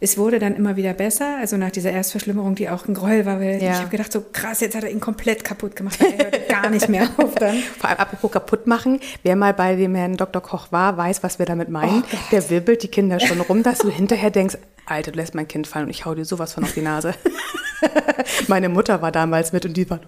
Es 0.01 0.17
wurde 0.17 0.39
dann 0.39 0.55
immer 0.55 0.77
wieder 0.77 0.93
besser, 0.93 1.37
also 1.41 1.57
nach 1.57 1.71
dieser 1.71 1.91
Erstverschlimmerung, 1.91 2.55
die 2.55 2.69
auch 2.69 2.87
ein 2.87 2.93
Gräuel 2.93 3.25
war, 3.25 3.41
weil 3.41 3.61
ja. 3.61 3.71
ich 3.71 3.79
habe 3.79 3.89
gedacht, 3.89 4.13
so 4.13 4.23
krass, 4.31 4.61
jetzt 4.61 4.73
hat 4.75 4.85
er 4.85 4.91
ihn 4.91 5.01
komplett 5.01 5.43
kaputt 5.43 5.75
gemacht, 5.75 5.99
er 5.99 6.17
hört 6.17 6.47
gar 6.47 6.69
nicht 6.69 6.87
mehr 6.87 7.09
auf 7.17 7.35
dann. 7.35 7.57
Vor 7.77 7.89
allem 7.89 7.99
apropos 7.99 8.31
kaputt 8.31 8.65
machen, 8.65 9.01
wer 9.23 9.35
mal 9.35 9.53
bei 9.53 9.75
dem 9.75 9.95
Herrn 9.95 10.15
Dr. 10.15 10.41
Koch 10.41 10.71
war, 10.71 10.95
weiß, 10.95 11.21
was 11.21 11.37
wir 11.37 11.45
damit 11.45 11.67
meinen. 11.67 12.03
Oh 12.03 12.17
der 12.31 12.49
wirbelt 12.49 12.81
die 12.83 12.87
Kinder 12.87 13.19
schon 13.19 13.41
rum, 13.41 13.61
dass 13.61 13.79
du 13.79 13.89
hinterher 13.89 14.29
denkst, 14.29 14.57
Alter, 14.85 15.11
du 15.11 15.17
lässt 15.17 15.35
mein 15.35 15.49
Kind 15.49 15.67
fallen 15.67 15.85
und 15.85 15.91
ich 15.91 16.05
hau 16.05 16.15
dir 16.15 16.23
sowas 16.25 16.53
von 16.53 16.63
auf 16.63 16.73
die 16.73 16.81
Nase. 16.81 17.13
Meine 18.47 18.69
Mutter 18.69 19.01
war 19.01 19.11
damals 19.11 19.51
mit 19.51 19.65
und 19.65 19.75
die 19.75 19.89
war... 19.89 19.99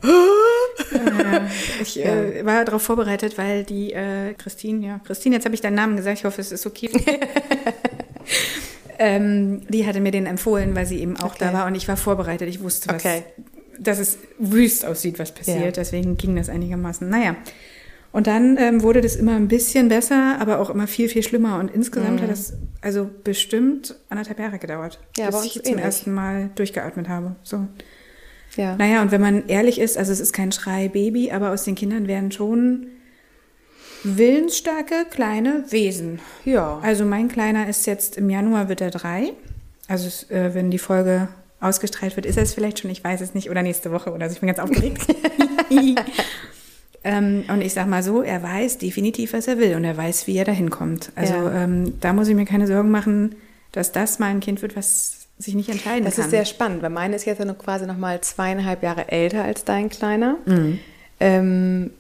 ja, 0.91 1.41
ich 1.81 2.03
äh, 2.03 2.45
war 2.45 2.63
darauf 2.65 2.81
vorbereitet, 2.81 3.38
weil 3.38 3.63
die 3.63 3.91
äh, 3.91 4.33
Christine, 4.36 4.88
ja, 4.88 5.00
Christine, 5.05 5.36
jetzt 5.36 5.45
habe 5.45 5.53
ich 5.53 5.62
deinen 5.62 5.75
Namen 5.75 5.98
gesagt, 5.98 6.17
ich 6.17 6.25
hoffe, 6.25 6.41
es 6.41 6.51
ist 6.51 6.65
okay. 6.65 6.89
Ähm, 9.03 9.62
die 9.67 9.88
hatte 9.88 10.00
mir 10.00 10.12
den 10.12 10.27
empfohlen, 10.27 10.75
weil 10.75 10.86
sie 10.86 11.00
eben 11.00 11.17
auch 11.17 11.34
okay. 11.34 11.38
da 11.39 11.53
war 11.53 11.65
und 11.65 11.74
ich 11.74 11.88
war 11.88 11.98
vorbereitet. 11.98 12.48
Ich 12.48 12.62
wusste, 12.62 12.89
was, 12.89 13.03
okay. 13.03 13.24
dass 13.79 13.98
es 13.98 14.20
wüst 14.38 14.86
aussieht, 14.86 15.17
was 15.17 15.31
passiert. 15.31 15.60
Ja. 15.60 15.72
Deswegen 15.72 16.17
ging 16.17 16.36
das 16.36 16.50
einigermaßen. 16.50 17.10
Naja. 17.10 17.36
Und 18.12 18.27
dann 18.27 18.58
ähm, 18.58 18.84
wurde 18.84 19.01
das 19.01 19.15
immer 19.15 19.36
ein 19.36 19.48
bisschen 19.48 19.89
besser, 19.89 20.38
aber 20.39 20.60
auch 20.60 20.70
immer 20.70 20.86
viel, 20.86 21.10
viel 21.10 21.24
schlimmer. 21.24 21.58
Und 21.58 21.72
insgesamt 21.72 22.20
mhm. 22.20 22.24
hat 22.24 22.29
das 22.29 22.53
also 22.81 23.10
bestimmt 23.24 23.96
anderthalb 24.10 24.39
Jahre 24.39 24.60
gedauert, 24.60 25.00
ja, 25.17 25.31
bis 25.31 25.46
ich 25.46 25.63
zum 25.63 25.79
ersten 25.79 26.13
Mal 26.13 26.51
durchgeatmet 26.53 27.10
habe. 27.10 27.38
So. 27.41 27.65
Ja. 28.55 28.75
Naja, 28.75 29.01
und 29.01 29.12
wenn 29.12 29.22
man 29.22 29.48
ehrlich 29.48 29.79
ist, 29.79 29.98
also 29.98 30.12
es 30.12 30.20
ist 30.20 30.34
kein 30.34 30.51
Schrei-Baby, 30.51 31.31
aber 31.31 31.50
aus 31.51 31.63
den 31.63 31.74
Kindern 31.74 32.08
werden 32.08 32.31
schon 32.31 32.86
willensstarke 34.03 35.05
kleine 35.10 35.65
Wesen. 35.70 36.20
Ja. 36.46 36.79
Also 36.81 37.05
mein 37.05 37.27
Kleiner 37.27 37.67
ist 37.67 37.86
jetzt 37.86 38.17
im 38.17 38.29
Januar 38.29 38.70
wird 38.70 38.81
er 38.81 38.91
drei. 38.91 39.34
Also 39.88 40.08
äh, 40.34 40.53
wenn 40.53 40.72
die 40.72 40.79
Folge 40.79 41.27
ausgestrahlt 41.60 42.15
wird, 42.15 42.25
ist 42.25 42.38
er 42.38 42.43
es 42.43 42.53
vielleicht 42.53 42.79
schon, 42.79 42.91
ich 42.91 43.03
weiß 43.03 43.22
es 43.22 43.34
nicht, 43.34 43.50
oder 43.50 43.62
nächste 43.62 43.91
Woche 43.91 44.12
oder 44.12 44.27
so. 44.27 44.34
Ich 44.34 44.39
bin 44.39 44.48
ganz 44.48 44.60
aufgeregt. 44.60 45.03
ähm, 47.03 47.43
und 47.48 47.62
ich 47.62 47.74
sag 47.74 47.88
mal 47.88 48.01
so, 48.01 48.22
er 48.22 48.41
weiß 48.41 48.79
definitiv, 48.79 49.34
was 49.34 49.48
er 49.48 49.60
will 49.60 49.75
und 49.75 49.84
er 49.84 49.96
weiß, 49.96 50.27
wie 50.27 50.38
er 50.38 50.46
dahin 50.46 50.70
kommt. 50.70 51.12
Also 51.15 51.34
ja. 51.34 51.63
ähm, 51.63 52.00
da 52.00 52.13
muss 52.13 52.27
ich 52.27 52.36
mir 52.36 52.46
keine 52.46 52.67
Sorgen 52.67 52.89
machen, 52.89 53.36
dass 53.72 53.91
das 53.91 54.20
mal 54.20 54.27
ein 54.27 54.39
Kind 54.39 54.62
wird, 54.62 54.75
was 54.75 55.27
sich 55.38 55.55
nicht 55.55 55.70
entscheiden 55.70 56.05
das 56.05 56.15
kann. 56.15 56.24
Das 56.24 56.25
ist 56.25 56.31
sehr 56.31 56.46
spannend, 56.46 56.81
weil 56.81 56.89
meine 56.89 57.15
ist 57.15 57.25
jetzt 57.25 57.39
ja 57.39 57.46
noch 57.46 57.58
quasi 57.58 57.86
noch 57.86 57.98
mal 57.98 58.22
zweieinhalb 58.22 58.84
Jahre 58.84 59.12
älter 59.12 59.43
als 59.43 59.63
dein 59.63 59.89
Kleiner. 59.89 60.38
Mhm. 60.46 60.79
Ähm, 61.20 61.91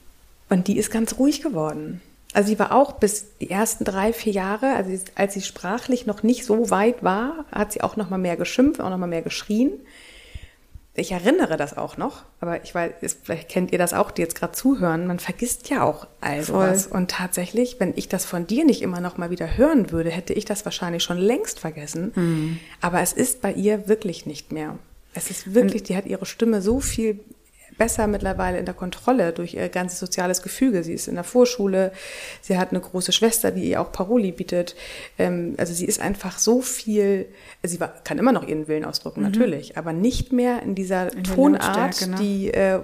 und 0.51 0.67
die 0.67 0.77
ist 0.77 0.91
ganz 0.91 1.17
ruhig 1.17 1.41
geworden. 1.41 2.01
Also 2.33 2.49
sie 2.49 2.59
war 2.59 2.73
auch 2.73 2.93
bis 2.93 3.37
die 3.39 3.49
ersten 3.49 3.85
drei, 3.85 4.13
vier 4.13 4.33
Jahre, 4.33 4.73
also 4.75 4.91
als 5.15 5.33
sie 5.33 5.41
sprachlich 5.41 6.05
noch 6.05 6.23
nicht 6.23 6.45
so 6.45 6.69
weit 6.69 7.03
war, 7.03 7.45
hat 7.51 7.71
sie 7.71 7.81
auch 7.81 7.95
noch 7.95 8.09
mal 8.09 8.17
mehr 8.17 8.35
geschimpft, 8.35 8.81
auch 8.81 8.89
noch 8.89 8.97
mal 8.97 9.07
mehr 9.07 9.21
geschrien. 9.21 9.71
Ich 10.93 11.13
erinnere 11.13 11.55
das 11.55 11.77
auch 11.77 11.95
noch, 11.95 12.23
aber 12.41 12.63
ich 12.63 12.75
weiß, 12.75 13.17
vielleicht 13.23 13.47
kennt 13.47 13.71
ihr 13.71 13.77
das 13.77 13.93
auch, 13.93 14.11
die 14.11 14.21
jetzt 14.21 14.35
gerade 14.35 14.51
zuhören. 14.51 15.07
Man 15.07 15.19
vergisst 15.19 15.69
ja 15.69 15.83
auch 15.83 16.05
all 16.19 16.43
sowas. 16.43 16.85
Und 16.85 17.11
tatsächlich, 17.11 17.79
wenn 17.79 17.93
ich 17.95 18.09
das 18.09 18.25
von 18.25 18.45
dir 18.45 18.65
nicht 18.65 18.81
immer 18.81 18.99
noch 18.99 19.17
mal 19.17 19.29
wieder 19.29 19.57
hören 19.57 19.91
würde, 19.91 20.09
hätte 20.09 20.33
ich 20.33 20.43
das 20.43 20.65
wahrscheinlich 20.65 21.03
schon 21.03 21.17
längst 21.17 21.59
vergessen. 21.59 22.11
Mhm. 22.15 22.59
Aber 22.81 22.99
es 22.99 23.13
ist 23.13 23.41
bei 23.41 23.53
ihr 23.53 23.87
wirklich 23.87 24.25
nicht 24.25 24.51
mehr. 24.51 24.77
Es 25.13 25.29
ist 25.29 25.53
wirklich, 25.53 25.83
die 25.83 25.95
hat 25.95 26.05
ihre 26.07 26.25
Stimme 26.25 26.61
so 26.61 26.81
viel 26.81 27.19
besser 27.81 28.05
mittlerweile 28.05 28.59
in 28.59 28.65
der 28.65 28.75
Kontrolle 28.75 29.33
durch 29.33 29.55
ihr 29.55 29.67
ganzes 29.67 29.97
soziales 29.97 30.43
Gefüge. 30.43 30.83
Sie 30.83 30.93
ist 30.93 31.07
in 31.07 31.15
der 31.15 31.23
Vorschule, 31.23 31.91
sie 32.39 32.59
hat 32.59 32.69
eine 32.69 32.79
große 32.79 33.11
Schwester, 33.11 33.49
die 33.49 33.71
ihr 33.71 33.81
auch 33.81 33.91
Paroli 33.91 34.31
bietet. 34.31 34.75
Ähm, 35.17 35.55
also 35.57 35.73
sie 35.73 35.85
ist 35.85 35.99
einfach 35.99 36.37
so 36.37 36.61
viel, 36.61 37.25
sie 37.63 37.79
war, 37.79 37.91
kann 38.03 38.19
immer 38.19 38.33
noch 38.33 38.47
ihren 38.47 38.67
Willen 38.67 38.85
ausdrücken, 38.85 39.21
mhm. 39.21 39.31
natürlich, 39.31 39.79
aber 39.79 39.93
nicht 39.93 40.31
mehr 40.31 40.61
in 40.61 40.75
dieser 40.75 41.11
in 41.11 41.23
Tonart, 41.23 42.07
ne? 42.07 42.15
die 42.19 42.53
äh, 42.53 42.79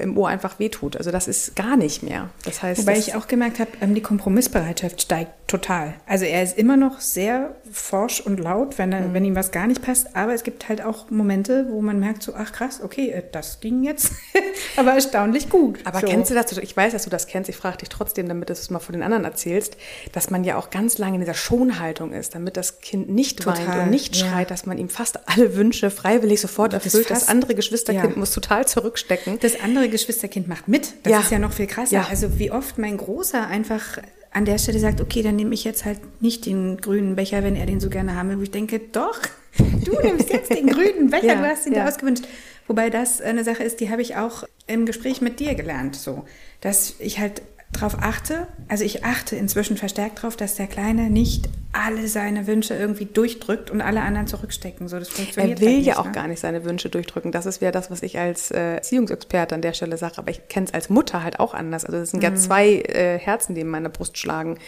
im 0.00 0.18
Ohr 0.18 0.26
einfach 0.26 0.58
wehtut. 0.58 0.96
Also 0.96 1.12
das 1.12 1.28
ist 1.28 1.54
gar 1.54 1.76
nicht 1.76 2.02
mehr. 2.02 2.30
Das 2.44 2.60
heißt, 2.60 2.80
Wobei 2.80 2.98
ich 2.98 3.14
auch 3.14 3.28
gemerkt 3.28 3.60
habe, 3.60 3.70
ähm, 3.80 3.94
die 3.94 4.02
Kompromissbereitschaft 4.02 5.00
steigt 5.00 5.39
total. 5.50 5.94
Also 6.06 6.24
er 6.24 6.42
ist 6.42 6.56
immer 6.56 6.76
noch 6.76 7.00
sehr 7.00 7.56
forsch 7.70 8.20
und 8.20 8.38
laut, 8.38 8.78
wenn, 8.78 8.92
er, 8.92 9.00
mhm. 9.00 9.14
wenn 9.14 9.24
ihm 9.24 9.34
was 9.34 9.50
gar 9.50 9.66
nicht 9.66 9.82
passt, 9.82 10.14
aber 10.14 10.32
es 10.32 10.44
gibt 10.44 10.68
halt 10.68 10.82
auch 10.82 11.10
Momente, 11.10 11.66
wo 11.70 11.82
man 11.82 11.98
merkt 11.98 12.22
so, 12.22 12.34
ach 12.34 12.52
krass, 12.52 12.80
okay, 12.82 13.10
äh, 13.10 13.22
das 13.32 13.60
ging 13.60 13.82
jetzt. 13.82 14.12
aber 14.76 14.92
erstaunlich 14.92 15.48
gut. 15.48 15.80
Aber 15.84 16.00
so. 16.00 16.06
kennst 16.06 16.30
du 16.30 16.34
das? 16.34 16.56
Ich 16.58 16.76
weiß, 16.76 16.92
dass 16.92 17.04
du 17.04 17.10
das 17.10 17.26
kennst. 17.26 17.50
Ich 17.50 17.56
frage 17.56 17.78
dich 17.78 17.88
trotzdem, 17.88 18.28
damit 18.28 18.48
du 18.48 18.52
es 18.52 18.70
mal 18.70 18.78
von 18.78 18.92
den 18.92 19.02
anderen 19.02 19.24
erzählst, 19.24 19.76
dass 20.12 20.30
man 20.30 20.44
ja 20.44 20.56
auch 20.56 20.70
ganz 20.70 20.98
lange 20.98 21.16
in 21.16 21.20
dieser 21.20 21.34
Schonhaltung 21.34 22.12
ist, 22.12 22.34
damit 22.34 22.56
das 22.56 22.80
Kind 22.80 23.08
nicht 23.10 23.40
total, 23.40 23.66
weint 23.66 23.82
und 23.82 23.90
nicht 23.90 24.16
schreit, 24.16 24.48
ja. 24.48 24.54
dass 24.54 24.66
man 24.66 24.78
ihm 24.78 24.88
fast 24.88 25.28
alle 25.28 25.56
Wünsche 25.56 25.90
freiwillig 25.90 26.40
sofort 26.40 26.72
erfüllt. 26.72 27.10
Das, 27.10 27.20
das 27.20 27.28
andere 27.28 27.56
Geschwisterkind 27.56 28.12
ja. 28.12 28.18
muss 28.18 28.30
total 28.30 28.68
zurückstecken. 28.68 29.38
Das 29.40 29.60
andere 29.60 29.88
Geschwisterkind 29.88 30.46
macht 30.46 30.68
mit. 30.68 30.94
Das 31.02 31.12
ja. 31.12 31.20
ist 31.20 31.30
ja 31.32 31.38
noch 31.40 31.52
viel 31.52 31.66
krasser. 31.66 32.06
Also 32.08 32.38
wie 32.38 32.52
oft 32.52 32.78
mein 32.78 32.96
Großer 32.96 33.46
einfach 33.46 33.98
an 34.32 34.44
der 34.44 34.58
Stelle 34.58 34.78
sagt, 34.78 35.00
okay, 35.00 35.22
dann 35.22 35.36
nehme 35.36 35.54
ich 35.54 35.64
jetzt 35.64 35.84
halt 35.84 36.00
nicht 36.22 36.46
den 36.46 36.76
grünen 36.76 37.16
Becher, 37.16 37.42
wenn 37.42 37.56
er 37.56 37.66
den 37.66 37.80
so 37.80 37.90
gerne 37.90 38.14
haben 38.14 38.30
will. 38.30 38.38
Wo 38.38 38.42
ich 38.42 38.50
denke, 38.50 38.78
doch, 38.78 39.18
du 39.58 40.00
nimmst 40.02 40.30
jetzt 40.30 40.50
den 40.50 40.68
grünen 40.68 41.10
Becher, 41.10 41.36
du 41.36 41.46
hast 41.46 41.66
ihn 41.66 41.74
dir 41.74 41.86
ausgewünscht. 41.86 42.24
Wobei 42.66 42.90
das 42.90 43.20
eine 43.20 43.42
Sache 43.42 43.64
ist, 43.64 43.80
die 43.80 43.90
habe 43.90 44.02
ich 44.02 44.16
auch 44.16 44.44
im 44.68 44.86
Gespräch 44.86 45.20
mit 45.20 45.40
dir 45.40 45.54
gelernt, 45.54 45.96
so, 45.96 46.24
dass 46.60 46.94
ich 47.00 47.18
halt 47.18 47.42
darauf 47.72 47.98
achte, 48.00 48.46
also 48.68 48.84
ich 48.84 49.04
achte 49.04 49.36
inzwischen 49.36 49.76
verstärkt 49.76 50.18
darauf, 50.18 50.36
dass 50.36 50.56
der 50.56 50.66
Kleine 50.66 51.08
nicht 51.10 51.48
alle 51.72 52.08
seine 52.08 52.46
Wünsche 52.46 52.74
irgendwie 52.74 53.04
durchdrückt 53.04 53.70
und 53.70 53.80
alle 53.80 54.00
anderen 54.00 54.26
zurückstecken. 54.26 54.88
So, 54.88 54.98
das 54.98 55.08
funktioniert 55.08 55.58
er 55.58 55.60
will 55.60 55.68
halt 55.68 55.76
nicht, 55.78 55.86
ja 55.86 55.98
auch 55.98 56.06
ne? 56.06 56.12
gar 56.12 56.26
nicht 56.26 56.40
seine 56.40 56.64
Wünsche 56.64 56.90
durchdrücken. 56.90 57.30
Das 57.30 57.46
ist 57.46 57.62
ja 57.62 57.70
das, 57.70 57.90
was 57.90 58.02
ich 58.02 58.18
als 58.18 58.50
äh, 58.50 58.74
Erziehungsexperte 58.74 59.54
an 59.54 59.62
der 59.62 59.72
Stelle 59.72 59.96
sage. 59.96 60.18
Aber 60.18 60.30
ich 60.30 60.48
kenne 60.48 60.66
es 60.66 60.74
als 60.74 60.90
Mutter 60.90 61.22
halt 61.22 61.38
auch 61.38 61.54
anders. 61.54 61.84
Also 61.84 61.98
es 61.98 62.10
sind 62.10 62.18
mhm. 62.20 62.24
ja 62.24 62.34
zwei 62.34 62.72
äh, 62.72 63.18
Herzen, 63.18 63.54
die 63.54 63.60
in 63.60 63.68
meiner 63.68 63.88
Brust 63.88 64.18
schlagen 64.18 64.58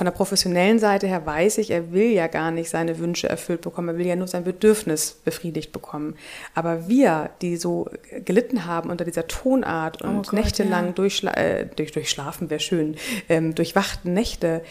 von 0.00 0.06
der 0.06 0.12
professionellen 0.12 0.78
Seite 0.78 1.06
her 1.06 1.26
weiß 1.26 1.58
ich, 1.58 1.70
er 1.70 1.92
will 1.92 2.10
ja 2.10 2.26
gar 2.26 2.50
nicht 2.50 2.70
seine 2.70 2.98
Wünsche 2.98 3.28
erfüllt 3.28 3.60
bekommen, 3.60 3.90
er 3.90 3.98
will 3.98 4.06
ja 4.06 4.16
nur 4.16 4.28
sein 4.28 4.44
Bedürfnis 4.44 5.20
befriedigt 5.26 5.72
bekommen. 5.72 6.14
Aber 6.54 6.88
wir, 6.88 7.28
die 7.42 7.58
so 7.58 7.86
gelitten 8.24 8.64
haben 8.64 8.88
unter 8.88 9.04
dieser 9.04 9.26
Tonart 9.26 10.00
und 10.00 10.10
oh 10.10 10.22
Gott, 10.22 10.32
nächtelang 10.32 10.86
ja. 10.86 10.92
durchschla 10.92 11.32
äh, 11.32 11.66
durch, 11.76 11.92
durchschlafen 11.92 12.48
wäre 12.48 12.60
schön, 12.60 12.96
ähm, 13.28 13.54
durchwachten 13.54 14.14
Nächte, 14.14 14.62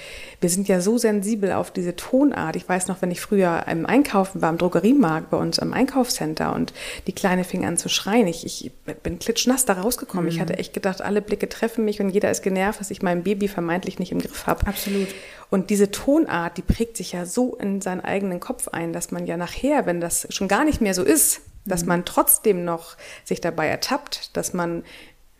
wir 0.42 0.50
sind 0.50 0.68
ja 0.68 0.82
so 0.82 0.98
sensibel 0.98 1.52
auf 1.52 1.70
diese 1.70 1.96
Tonart. 1.96 2.56
Ich 2.56 2.68
weiß 2.68 2.88
noch, 2.88 3.04
wenn 3.04 3.12
ich 3.12 3.22
früher 3.22 3.66
im 3.70 3.86
Einkaufen 3.86 4.42
war, 4.42 4.50
im 4.50 4.58
Drogeriemarkt 4.58 5.30
bei 5.30 5.38
uns 5.38 5.60
am 5.60 5.74
Einkaufscenter 5.74 6.56
und 6.56 6.74
die 7.06 7.14
Kleine 7.14 7.44
fing 7.44 7.68
an 7.68 7.78
zu 7.78 7.88
schreien. 7.88 8.26
Ich, 8.26 8.46
ich 8.46 8.72
bin 9.04 9.20
klitschnass 9.20 9.66
da 9.66 9.74
rausgekommen. 9.74 10.26
Mhm. 10.26 10.32
Ich 10.32 10.40
hatte 10.40 10.58
echt 10.58 10.74
gedacht, 10.74 11.04
alle 11.04 11.22
Blicke 11.22 11.48
treffen 11.50 11.86
mich 11.86 12.02
und 12.02 12.10
jeder 12.10 12.32
ist 12.32 12.42
genervt, 12.42 12.80
dass 12.80 12.90
ich 12.90 13.04
mein 13.04 13.22
Baby 13.22 13.48
vermeintlich 13.48 14.00
nicht 14.00 14.12
im 14.12 14.20
Griff 14.20 14.48
habe. 14.48 14.66
Absolut. 14.66 15.10
Und 15.50 15.70
diese 15.70 15.92
Tonart, 15.92 16.58
die 16.58 16.62
prägt 16.62 16.98
sich 16.98 17.14
ja 17.14 17.26
so 17.26 17.56
in 17.56 17.82
seinen 17.82 18.02
eigenen 18.02 18.40
Kopf 18.40 18.68
ein, 18.68 18.94
dass 18.94 19.12
man 19.12 19.26
ja 19.26 19.38
nachher, 19.38 19.86
wenn 19.86 20.00
das 20.02 20.28
schon 20.30 20.48
gar 20.48 20.64
nicht 20.64 20.82
mehr 20.82 20.94
so 20.94 21.04
ist, 21.04 21.42
dass 21.66 21.84
mhm. 21.84 21.88
man 21.90 22.06
trotzdem 22.06 22.66
noch 22.66 22.98
sich 23.24 23.42
dabei 23.42 23.68
ertappt, 23.68 24.36
dass 24.36 24.54
man 24.54 24.84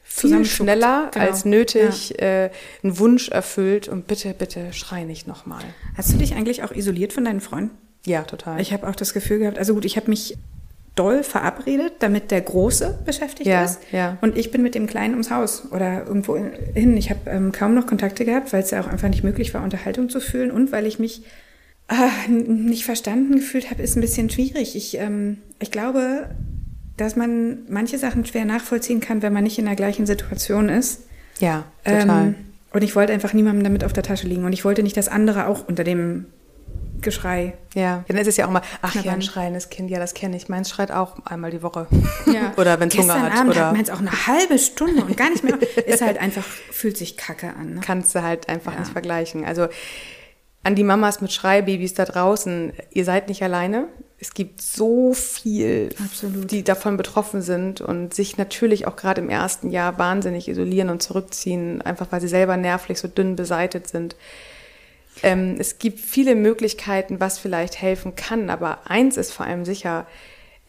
viel 0.04 0.44
schneller 0.44 1.10
genau. 1.12 1.26
als 1.26 1.46
nötig 1.46 2.16
ja. 2.20 2.46
äh, 2.46 2.52
einen 2.84 2.98
Wunsch 2.98 3.30
erfüllt 3.30 3.88
und 3.88 4.08
bitte, 4.08 4.34
bitte 4.34 4.74
schrei 4.74 5.04
nicht 5.04 5.28
nochmal. 5.28 5.64
Hast 5.96 6.12
du 6.12 6.18
dich 6.18 6.34
eigentlich 6.34 6.64
auch 6.64 6.72
isoliert 6.72 7.14
von 7.14 7.26
deinen 7.26 7.42
Freunden? 7.42 7.78
Ja, 8.06 8.24
total. 8.24 8.60
Ich 8.60 8.74
habe 8.74 8.88
auch 8.88 8.96
das 8.96 9.14
Gefühl 9.14 9.40
gehabt, 9.40 9.60
also 9.60 9.76
gut, 9.76 9.86
ich 9.86 9.98
habe 9.98 10.10
mich 10.10 10.38
doll 11.00 11.24
verabredet, 11.24 11.94
damit 12.00 12.30
der 12.30 12.42
Große 12.42 13.00
beschäftigt 13.06 13.50
ja, 13.50 13.64
ist. 13.64 13.80
Ja. 13.92 14.18
Und 14.20 14.38
ich 14.38 14.52
bin 14.52 14.62
mit 14.62 14.76
dem 14.76 14.86
Kleinen 14.86 15.14
ums 15.14 15.32
Haus 15.32 15.72
oder 15.72 16.06
irgendwo 16.06 16.36
hin. 16.36 16.98
Ich 16.98 17.10
habe 17.10 17.22
ähm, 17.28 17.54
kaum 17.54 17.74
noch 17.74 17.88
Kontakte 17.88 18.26
gehabt, 18.26 18.52
weil 18.52 18.62
es 18.62 18.72
ja 18.72 18.82
auch 18.82 18.88
einfach 18.88 19.08
nicht 19.08 19.24
möglich 19.24 19.54
war, 19.54 19.64
Unterhaltung 19.64 20.10
zu 20.10 20.20
fühlen 20.20 20.52
und 20.52 20.74
weil 20.74 20.86
ich 20.86 21.00
mich 21.00 21.24
äh, 21.88 22.30
nicht 22.30 22.84
verstanden 22.84 23.36
gefühlt 23.36 23.72
habe, 23.72 23.82
ist 23.82 23.96
ein 23.96 24.02
bisschen 24.02 24.30
schwierig. 24.30 24.76
Ich, 24.76 24.98
ähm, 24.98 25.38
ich 25.60 25.72
glaube, 25.72 26.30
dass 26.98 27.16
man 27.16 27.60
manche 27.70 27.98
Sachen 27.98 28.26
schwer 28.26 28.44
nachvollziehen 28.44 29.00
kann, 29.00 29.22
wenn 29.22 29.32
man 29.32 29.46
nicht 29.46 29.58
in 29.58 29.66
der 29.66 29.76
gleichen 29.76 30.06
Situation 30.06 30.68
ist. 30.68 31.04
Ja, 31.40 31.64
total. 31.86 32.28
Ähm, 32.28 32.36
und 32.74 32.84
ich 32.84 32.96
wollte 32.96 33.14
einfach 33.14 33.34
niemandem 33.34 33.64
damit 33.64 33.86
auf 33.86 33.94
der 33.94 34.04
Tasche 34.04 34.28
liegen. 34.28 34.44
Und 34.44 34.52
ich 34.52 34.66
wollte 34.66 34.84
nicht, 34.84 34.98
dass 34.98 35.08
andere 35.08 35.48
auch 35.48 35.68
unter 35.68 35.86
dem 35.86 36.26
Geschrei. 37.02 37.58
Ja, 37.76 38.04
dann 38.08 38.18
ist 38.18 38.28
es 38.28 38.38
ja 38.38 38.46
auch 38.46 38.52
mal, 38.52 38.62
ach 38.82 38.96
ja, 38.96 39.14
ein 39.14 39.22
schreiendes 39.22 39.70
Kind, 39.70 39.90
ja, 39.90 40.00
das 40.00 40.14
kenne 40.14 40.36
ich. 40.36 40.50
Meins 40.50 40.70
schreit 40.70 40.92
auch 40.92 41.26
einmal 41.26 41.52
die 41.52 41.62
Woche. 41.62 41.88
Ja. 42.26 42.54
oder 42.58 42.80
wenn 42.80 42.90
es 42.90 42.98
Hunger 42.98 43.22
hat. 43.22 43.34
Abend 43.34 43.52
oder 43.52 43.68
hat 43.68 43.76
meins 43.76 43.90
auch 43.90 44.00
eine 44.00 44.28
halbe 44.28 44.58
Stunde 44.60 45.04
und 45.04 45.16
gar 45.16 45.30
nicht 45.30 45.44
mehr. 45.44 45.58
ist 45.86 46.02
halt 46.02 46.18
einfach, 46.20 46.44
fühlt 46.44 46.98
sich 46.98 47.18
kacke 47.18 47.54
an. 47.56 47.76
Ne? 47.76 47.82
Kannst 47.82 48.14
du 48.16 48.24
halt 48.24 48.50
einfach 48.50 48.74
ja. 48.74 48.80
nicht 48.80 48.92
vergleichen. 48.92 49.46
Also 49.46 49.68
an 50.64 50.76
die 50.76 50.84
Mamas 50.84 51.22
mit 51.22 51.32
Schreibabys 51.32 51.94
da 51.94 52.06
draußen, 52.06 52.74
ihr 52.92 53.06
seid 53.06 53.30
nicht 53.30 53.42
alleine. 53.44 53.88
Es 54.22 54.34
gibt 54.34 54.62
so 54.62 55.14
viel, 55.14 55.90
Absolut. 56.04 56.52
die 56.52 56.64
davon 56.64 56.98
betroffen 56.98 57.42
sind 57.42 57.80
und 57.80 58.14
sich 58.14 58.38
natürlich 58.38 58.86
auch 58.86 58.98
gerade 58.98 59.22
im 59.22 59.30
ersten 59.30 59.70
Jahr 59.70 59.98
wahnsinnig 59.98 60.50
isolieren 60.50 60.90
und 60.90 61.02
zurückziehen, 61.02 61.82
einfach 61.82 62.08
weil 62.12 62.20
sie 62.20 62.28
selber 62.28 62.58
nervlich 62.58 63.00
so 63.00 63.08
dünn 63.08 63.38
beseitet 63.38 63.88
sind. 63.88 64.18
Ähm, 65.24 65.56
es 65.60 65.80
gibt 65.80 66.00
viele 66.00 66.36
Möglichkeiten, 66.36 67.20
was 67.20 67.40
vielleicht 67.40 67.82
helfen 67.82 68.16
kann, 68.16 68.50
aber 68.50 68.90
eins 68.90 69.18
ist 69.18 69.32
vor 69.32 69.46
allem 69.46 69.66
sicher, 69.66 70.06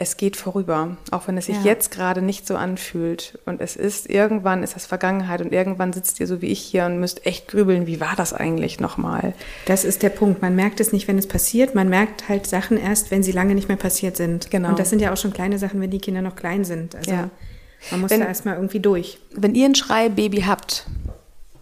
es 0.02 0.16
geht 0.16 0.38
vorüber, 0.38 0.96
auch 1.10 1.28
wenn 1.28 1.36
es 1.36 1.44
sich 1.44 1.56
ja. 1.56 1.62
jetzt 1.64 1.90
gerade 1.90 2.22
nicht 2.22 2.46
so 2.46 2.56
anfühlt. 2.56 3.38
Und 3.44 3.60
es 3.60 3.76
ist, 3.76 4.08
irgendwann 4.08 4.62
ist 4.62 4.74
das 4.74 4.86
Vergangenheit 4.86 5.42
und 5.42 5.52
irgendwann 5.52 5.92
sitzt 5.92 6.20
ihr 6.20 6.26
so 6.26 6.40
wie 6.40 6.46
ich 6.46 6.58
hier 6.58 6.86
und 6.86 7.00
müsst 7.00 7.26
echt 7.26 7.48
grübeln, 7.48 7.86
wie 7.86 8.00
war 8.00 8.16
das 8.16 8.32
eigentlich 8.32 8.80
nochmal? 8.80 9.34
Das 9.66 9.84
ist 9.84 10.02
der 10.02 10.08
Punkt. 10.08 10.40
Man 10.40 10.56
merkt 10.56 10.80
es 10.80 10.94
nicht, 10.94 11.06
wenn 11.06 11.18
es 11.18 11.28
passiert. 11.28 11.74
Man 11.74 11.90
merkt 11.90 12.30
halt 12.30 12.46
Sachen 12.46 12.78
erst, 12.78 13.10
wenn 13.10 13.22
sie 13.22 13.32
lange 13.32 13.54
nicht 13.54 13.68
mehr 13.68 13.76
passiert 13.76 14.16
sind. 14.16 14.50
Genau. 14.50 14.70
Und 14.70 14.78
das 14.78 14.88
sind 14.88 15.02
ja 15.02 15.12
auch 15.12 15.18
schon 15.18 15.34
kleine 15.34 15.58
Sachen, 15.58 15.82
wenn 15.82 15.90
die 15.90 15.98
Kinder 15.98 16.22
noch 16.22 16.34
klein 16.34 16.64
sind. 16.64 16.96
Also 16.96 17.10
ja. 17.10 17.28
man 17.90 18.00
muss 18.00 18.10
wenn, 18.10 18.20
da 18.20 18.26
erstmal 18.26 18.54
irgendwie 18.54 18.80
durch. 18.80 19.18
Wenn 19.34 19.54
ihr 19.54 19.66
ein 19.66 19.74
Schreibaby 19.74 20.44
habt, 20.46 20.86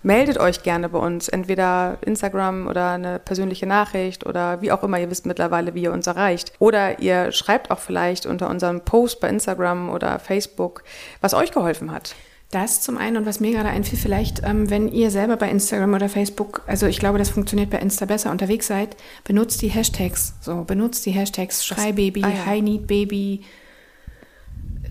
meldet 0.02 0.38
euch 0.38 0.62
gerne 0.62 0.88
bei 0.88 0.98
uns, 0.98 1.28
entweder 1.28 1.98
Instagram 2.02 2.66
oder 2.66 2.90
eine 2.90 3.18
persönliche 3.18 3.66
Nachricht 3.66 4.26
oder 4.26 4.60
wie 4.62 4.72
auch 4.72 4.82
immer, 4.82 4.98
ihr 4.98 5.10
wisst 5.10 5.26
mittlerweile, 5.26 5.74
wie 5.74 5.82
ihr 5.82 5.92
uns 5.92 6.06
erreicht. 6.06 6.52
Oder 6.58 7.00
ihr 7.00 7.32
schreibt 7.32 7.70
auch 7.70 7.78
vielleicht 7.78 8.26
unter 8.26 8.48
unserem 8.48 8.82
Post 8.82 9.20
bei 9.20 9.28
Instagram 9.28 9.90
oder 9.90 10.18
Facebook, 10.18 10.84
was 11.20 11.34
euch 11.34 11.52
geholfen 11.52 11.92
hat. 11.92 12.14
Das 12.50 12.80
zum 12.80 12.96
einen 12.96 13.18
und 13.18 13.26
was 13.26 13.40
mir 13.40 13.52
gerade 13.52 13.68
einfiel, 13.68 13.98
vielleicht, 13.98 14.42
ähm, 14.42 14.70
wenn 14.70 14.88
ihr 14.88 15.10
selber 15.10 15.36
bei 15.36 15.50
Instagram 15.50 15.92
oder 15.92 16.08
Facebook, 16.08 16.62
also 16.66 16.86
ich 16.86 16.98
glaube, 16.98 17.18
das 17.18 17.28
funktioniert 17.28 17.68
bei 17.68 17.78
Insta 17.78 18.06
besser, 18.06 18.30
unterwegs 18.30 18.66
seid, 18.66 18.96
benutzt 19.24 19.60
die 19.60 19.68
Hashtags. 19.68 20.32
So, 20.40 20.64
benutzt 20.64 21.04
die 21.04 21.10
Hashtags 21.10 21.66
Schreibaby, 21.66 22.24
ah, 22.24 22.30
ja. 22.30 22.46
High 22.46 22.62
Need 22.62 22.86
Baby, 22.86 23.42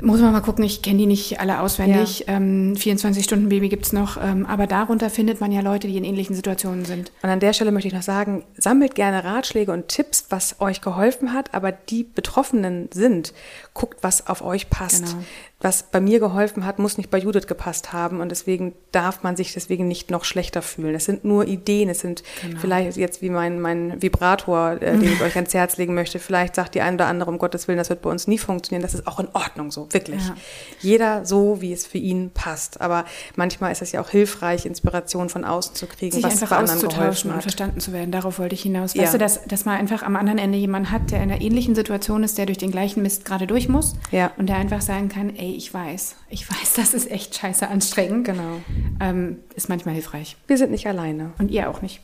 Muss 0.07 0.21
man 0.21 0.31
mal 0.31 0.39
gucken, 0.39 0.63
ich 0.63 0.81
kenne 0.81 0.99
die 0.99 1.05
nicht 1.05 1.41
alle 1.41 1.59
auswendig. 1.59 2.19
Ja. 2.27 2.37
Ähm, 2.37 2.75
24-Stunden-Baby 2.77 3.67
gibt 3.67 3.87
es 3.87 3.91
noch, 3.91 4.15
ähm, 4.15 4.45
aber 4.45 4.65
darunter 4.65 5.09
findet 5.09 5.41
man 5.41 5.51
ja 5.51 5.59
Leute, 5.59 5.89
die 5.89 5.97
in 5.97 6.05
ähnlichen 6.05 6.33
Situationen 6.33 6.85
sind. 6.85 7.11
Und 7.21 7.29
an 7.29 7.41
der 7.41 7.51
Stelle 7.51 7.73
möchte 7.73 7.89
ich 7.89 7.93
noch 7.93 8.03
sagen, 8.03 8.45
sammelt 8.57 8.95
gerne 8.95 9.25
Ratschläge 9.25 9.73
und 9.73 9.89
Tipps, 9.89 10.27
was 10.29 10.61
euch 10.61 10.79
geholfen 10.79 11.33
hat, 11.33 11.53
aber 11.53 11.73
die 11.73 12.05
Betroffenen 12.05 12.87
sind, 12.93 13.33
guckt, 13.73 13.97
was 14.01 14.27
auf 14.27 14.41
euch 14.41 14.69
passt. 14.69 15.07
Genau 15.07 15.23
was 15.59 15.83
bei 15.83 15.99
mir 15.99 16.19
geholfen 16.19 16.65
hat, 16.65 16.77
muss 16.77 16.97
nicht 16.97 17.09
bei 17.09 17.17
Judith 17.17 17.47
gepasst 17.47 17.91
haben 17.91 18.21
und 18.21 18.29
deswegen 18.29 18.73
darf 18.91 19.23
man 19.23 19.35
sich 19.35 19.53
deswegen 19.53 19.87
nicht 19.87 20.11
noch 20.11 20.23
schlechter 20.23 20.61
fühlen. 20.61 20.93
Es 20.93 21.05
sind 21.05 21.25
nur 21.25 21.47
Ideen, 21.47 21.89
es 21.89 22.01
sind 22.01 22.21
genau. 22.43 22.59
vielleicht 22.59 22.95
jetzt 22.95 23.23
wie 23.23 23.31
mein, 23.31 23.59
mein 23.59 23.99
Vibrator, 23.99 24.73
äh, 24.73 24.97
den 24.97 25.13
ich 25.13 25.21
euch 25.23 25.35
ans 25.35 25.55
Herz 25.55 25.77
legen 25.77 25.95
möchte. 25.95 26.19
Vielleicht 26.19 26.53
sagt 26.53 26.75
die 26.75 26.81
eine 26.81 26.95
oder 26.95 27.07
andere, 27.07 27.31
um 27.31 27.39
Gottes 27.39 27.67
Willen, 27.67 27.79
das 27.79 27.89
wird 27.89 28.03
bei 28.03 28.09
uns 28.11 28.27
nie 28.27 28.37
funktionieren. 28.37 28.83
Das 28.83 28.93
ist 28.93 29.07
auch 29.07 29.19
in 29.19 29.29
Ordnung 29.33 29.71
so, 29.71 29.87
wirklich. 29.99 30.27
Ja. 30.27 30.35
Jeder 30.79 31.25
so, 31.25 31.61
wie 31.61 31.73
es 31.73 31.85
für 31.85 31.97
ihn 31.97 32.31
passt. 32.31 32.81
Aber 32.81 33.05
manchmal 33.35 33.71
ist 33.71 33.81
es 33.81 33.91
ja 33.91 34.01
auch 34.01 34.09
hilfreich, 34.09 34.65
Inspiration 34.65 35.29
von 35.29 35.43
außen 35.43 35.75
zu 35.75 35.87
kriegen, 35.87 36.11
sich 36.11 36.23
was 36.23 36.33
einfach 36.33 36.49
bei 36.49 36.57
anderen 36.57 36.97
hat. 36.97 37.25
und 37.25 37.41
verstanden 37.41 37.79
zu 37.79 37.93
werden. 37.93 38.11
Darauf 38.11 38.39
wollte 38.39 38.55
ich 38.55 38.61
hinaus. 38.61 38.93
Ja. 38.93 39.03
Weißt 39.03 39.13
du, 39.13 39.17
dass, 39.17 39.43
dass 39.45 39.65
man 39.65 39.77
einfach 39.77 40.03
am 40.03 40.15
anderen 40.15 40.39
Ende 40.39 40.57
jemanden 40.57 40.91
hat, 40.91 41.11
der 41.11 41.21
in 41.23 41.31
einer 41.31 41.41
ähnlichen 41.41 41.75
Situation 41.75 42.23
ist, 42.23 42.37
der 42.37 42.45
durch 42.45 42.57
den 42.57 42.71
gleichen 42.71 43.01
Mist 43.01 43.25
gerade 43.25 43.47
durch 43.47 43.69
muss 43.69 43.95
ja. 44.11 44.31
und 44.37 44.47
der 44.47 44.57
einfach 44.57 44.81
sagen 44.81 45.09
kann, 45.09 45.35
ey, 45.35 45.55
ich 45.55 45.73
weiß, 45.73 46.15
ich 46.29 46.49
weiß, 46.49 46.73
das 46.75 46.93
ist 46.93 47.09
echt 47.09 47.35
scheiße 47.35 47.67
anstrengend. 47.67 48.25
Genau. 48.25 48.61
Ähm, 48.99 49.39
ist 49.55 49.69
manchmal 49.69 49.95
hilfreich. 49.95 50.37
Wir 50.47 50.57
sind 50.57 50.71
nicht 50.71 50.87
alleine. 50.87 51.31
Und 51.37 51.51
ihr 51.51 51.69
auch 51.69 51.81
nicht. 51.81 52.01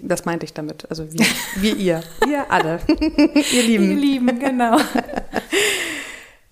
Das 0.00 0.24
meinte 0.24 0.44
ich 0.44 0.54
damit. 0.54 0.88
Also 0.90 1.12
wir, 1.12 1.26
wir 1.56 1.76
ihr. 1.76 2.02
Wir 2.24 2.50
alle. 2.50 2.80
ihr 3.52 3.62
Lieben. 3.62 3.90
Ihr 3.90 3.96
Lieben, 3.96 4.38
genau. 4.38 4.78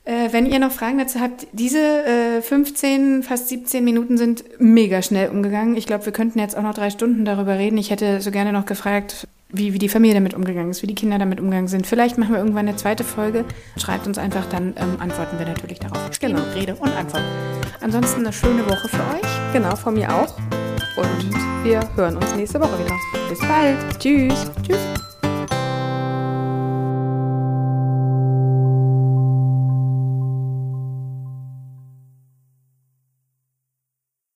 Äh, 0.06 0.32
wenn 0.32 0.46
ihr 0.46 0.60
noch 0.60 0.70
Fragen 0.70 0.98
dazu 0.98 1.20
habt, 1.20 1.48
diese 1.52 1.80
äh, 1.80 2.40
15, 2.40 3.25
fast 3.25 3.48
17 3.48 3.84
Minuten 3.84 4.16
sind 4.16 4.44
mega 4.60 5.02
schnell 5.02 5.30
umgegangen. 5.30 5.76
Ich 5.76 5.86
glaube, 5.86 6.06
wir 6.06 6.12
könnten 6.12 6.38
jetzt 6.38 6.56
auch 6.56 6.62
noch 6.62 6.75
drei 6.75 6.90
Stunden 6.90 7.25
darüber 7.25 7.58
reden. 7.58 7.76
Ich 7.76 7.90
hätte 7.90 8.20
so 8.20 8.30
gerne 8.30 8.52
noch 8.52 8.66
gefragt, 8.66 9.26
wie, 9.48 9.72
wie 9.72 9.80
die 9.80 9.88
Familie 9.88 10.14
damit 10.14 10.34
umgegangen 10.34 10.70
ist, 10.70 10.82
wie 10.82 10.86
die 10.86 10.94
Kinder 10.94 11.18
damit 11.18 11.40
umgegangen 11.40 11.66
sind. 11.66 11.88
Vielleicht 11.88 12.18
machen 12.18 12.32
wir 12.32 12.38
irgendwann 12.38 12.68
eine 12.68 12.76
zweite 12.76 13.02
Folge. 13.02 13.44
Schreibt 13.76 14.06
uns 14.06 14.16
einfach, 14.16 14.46
dann 14.46 14.75
ähm, 14.76 15.00
antworten 15.00 15.40
wir 15.40 15.46
natürlich 15.46 15.80
darauf. 15.80 16.08
Genau. 16.20 16.40
Rede 16.54 16.76
und 16.76 16.96
Antwort. 16.96 17.25
Ansonsten 17.80 18.20
eine 18.20 18.32
schöne 18.32 18.64
Woche 18.64 18.88
für 18.88 19.02
euch. 19.16 19.52
Genau, 19.52 19.75
von 19.75 19.94
mir 19.94 20.14
auch. 20.14 20.36
Und 20.96 21.64
wir 21.64 21.80
hören 21.96 22.16
uns 22.16 22.32
nächste 22.36 22.60
Woche 22.60 22.78
wieder. 22.78 22.94
Bis 23.28 23.40
bald. 23.40 23.76
Tschüss. 23.98 24.52
Tschüss. 24.64 25.05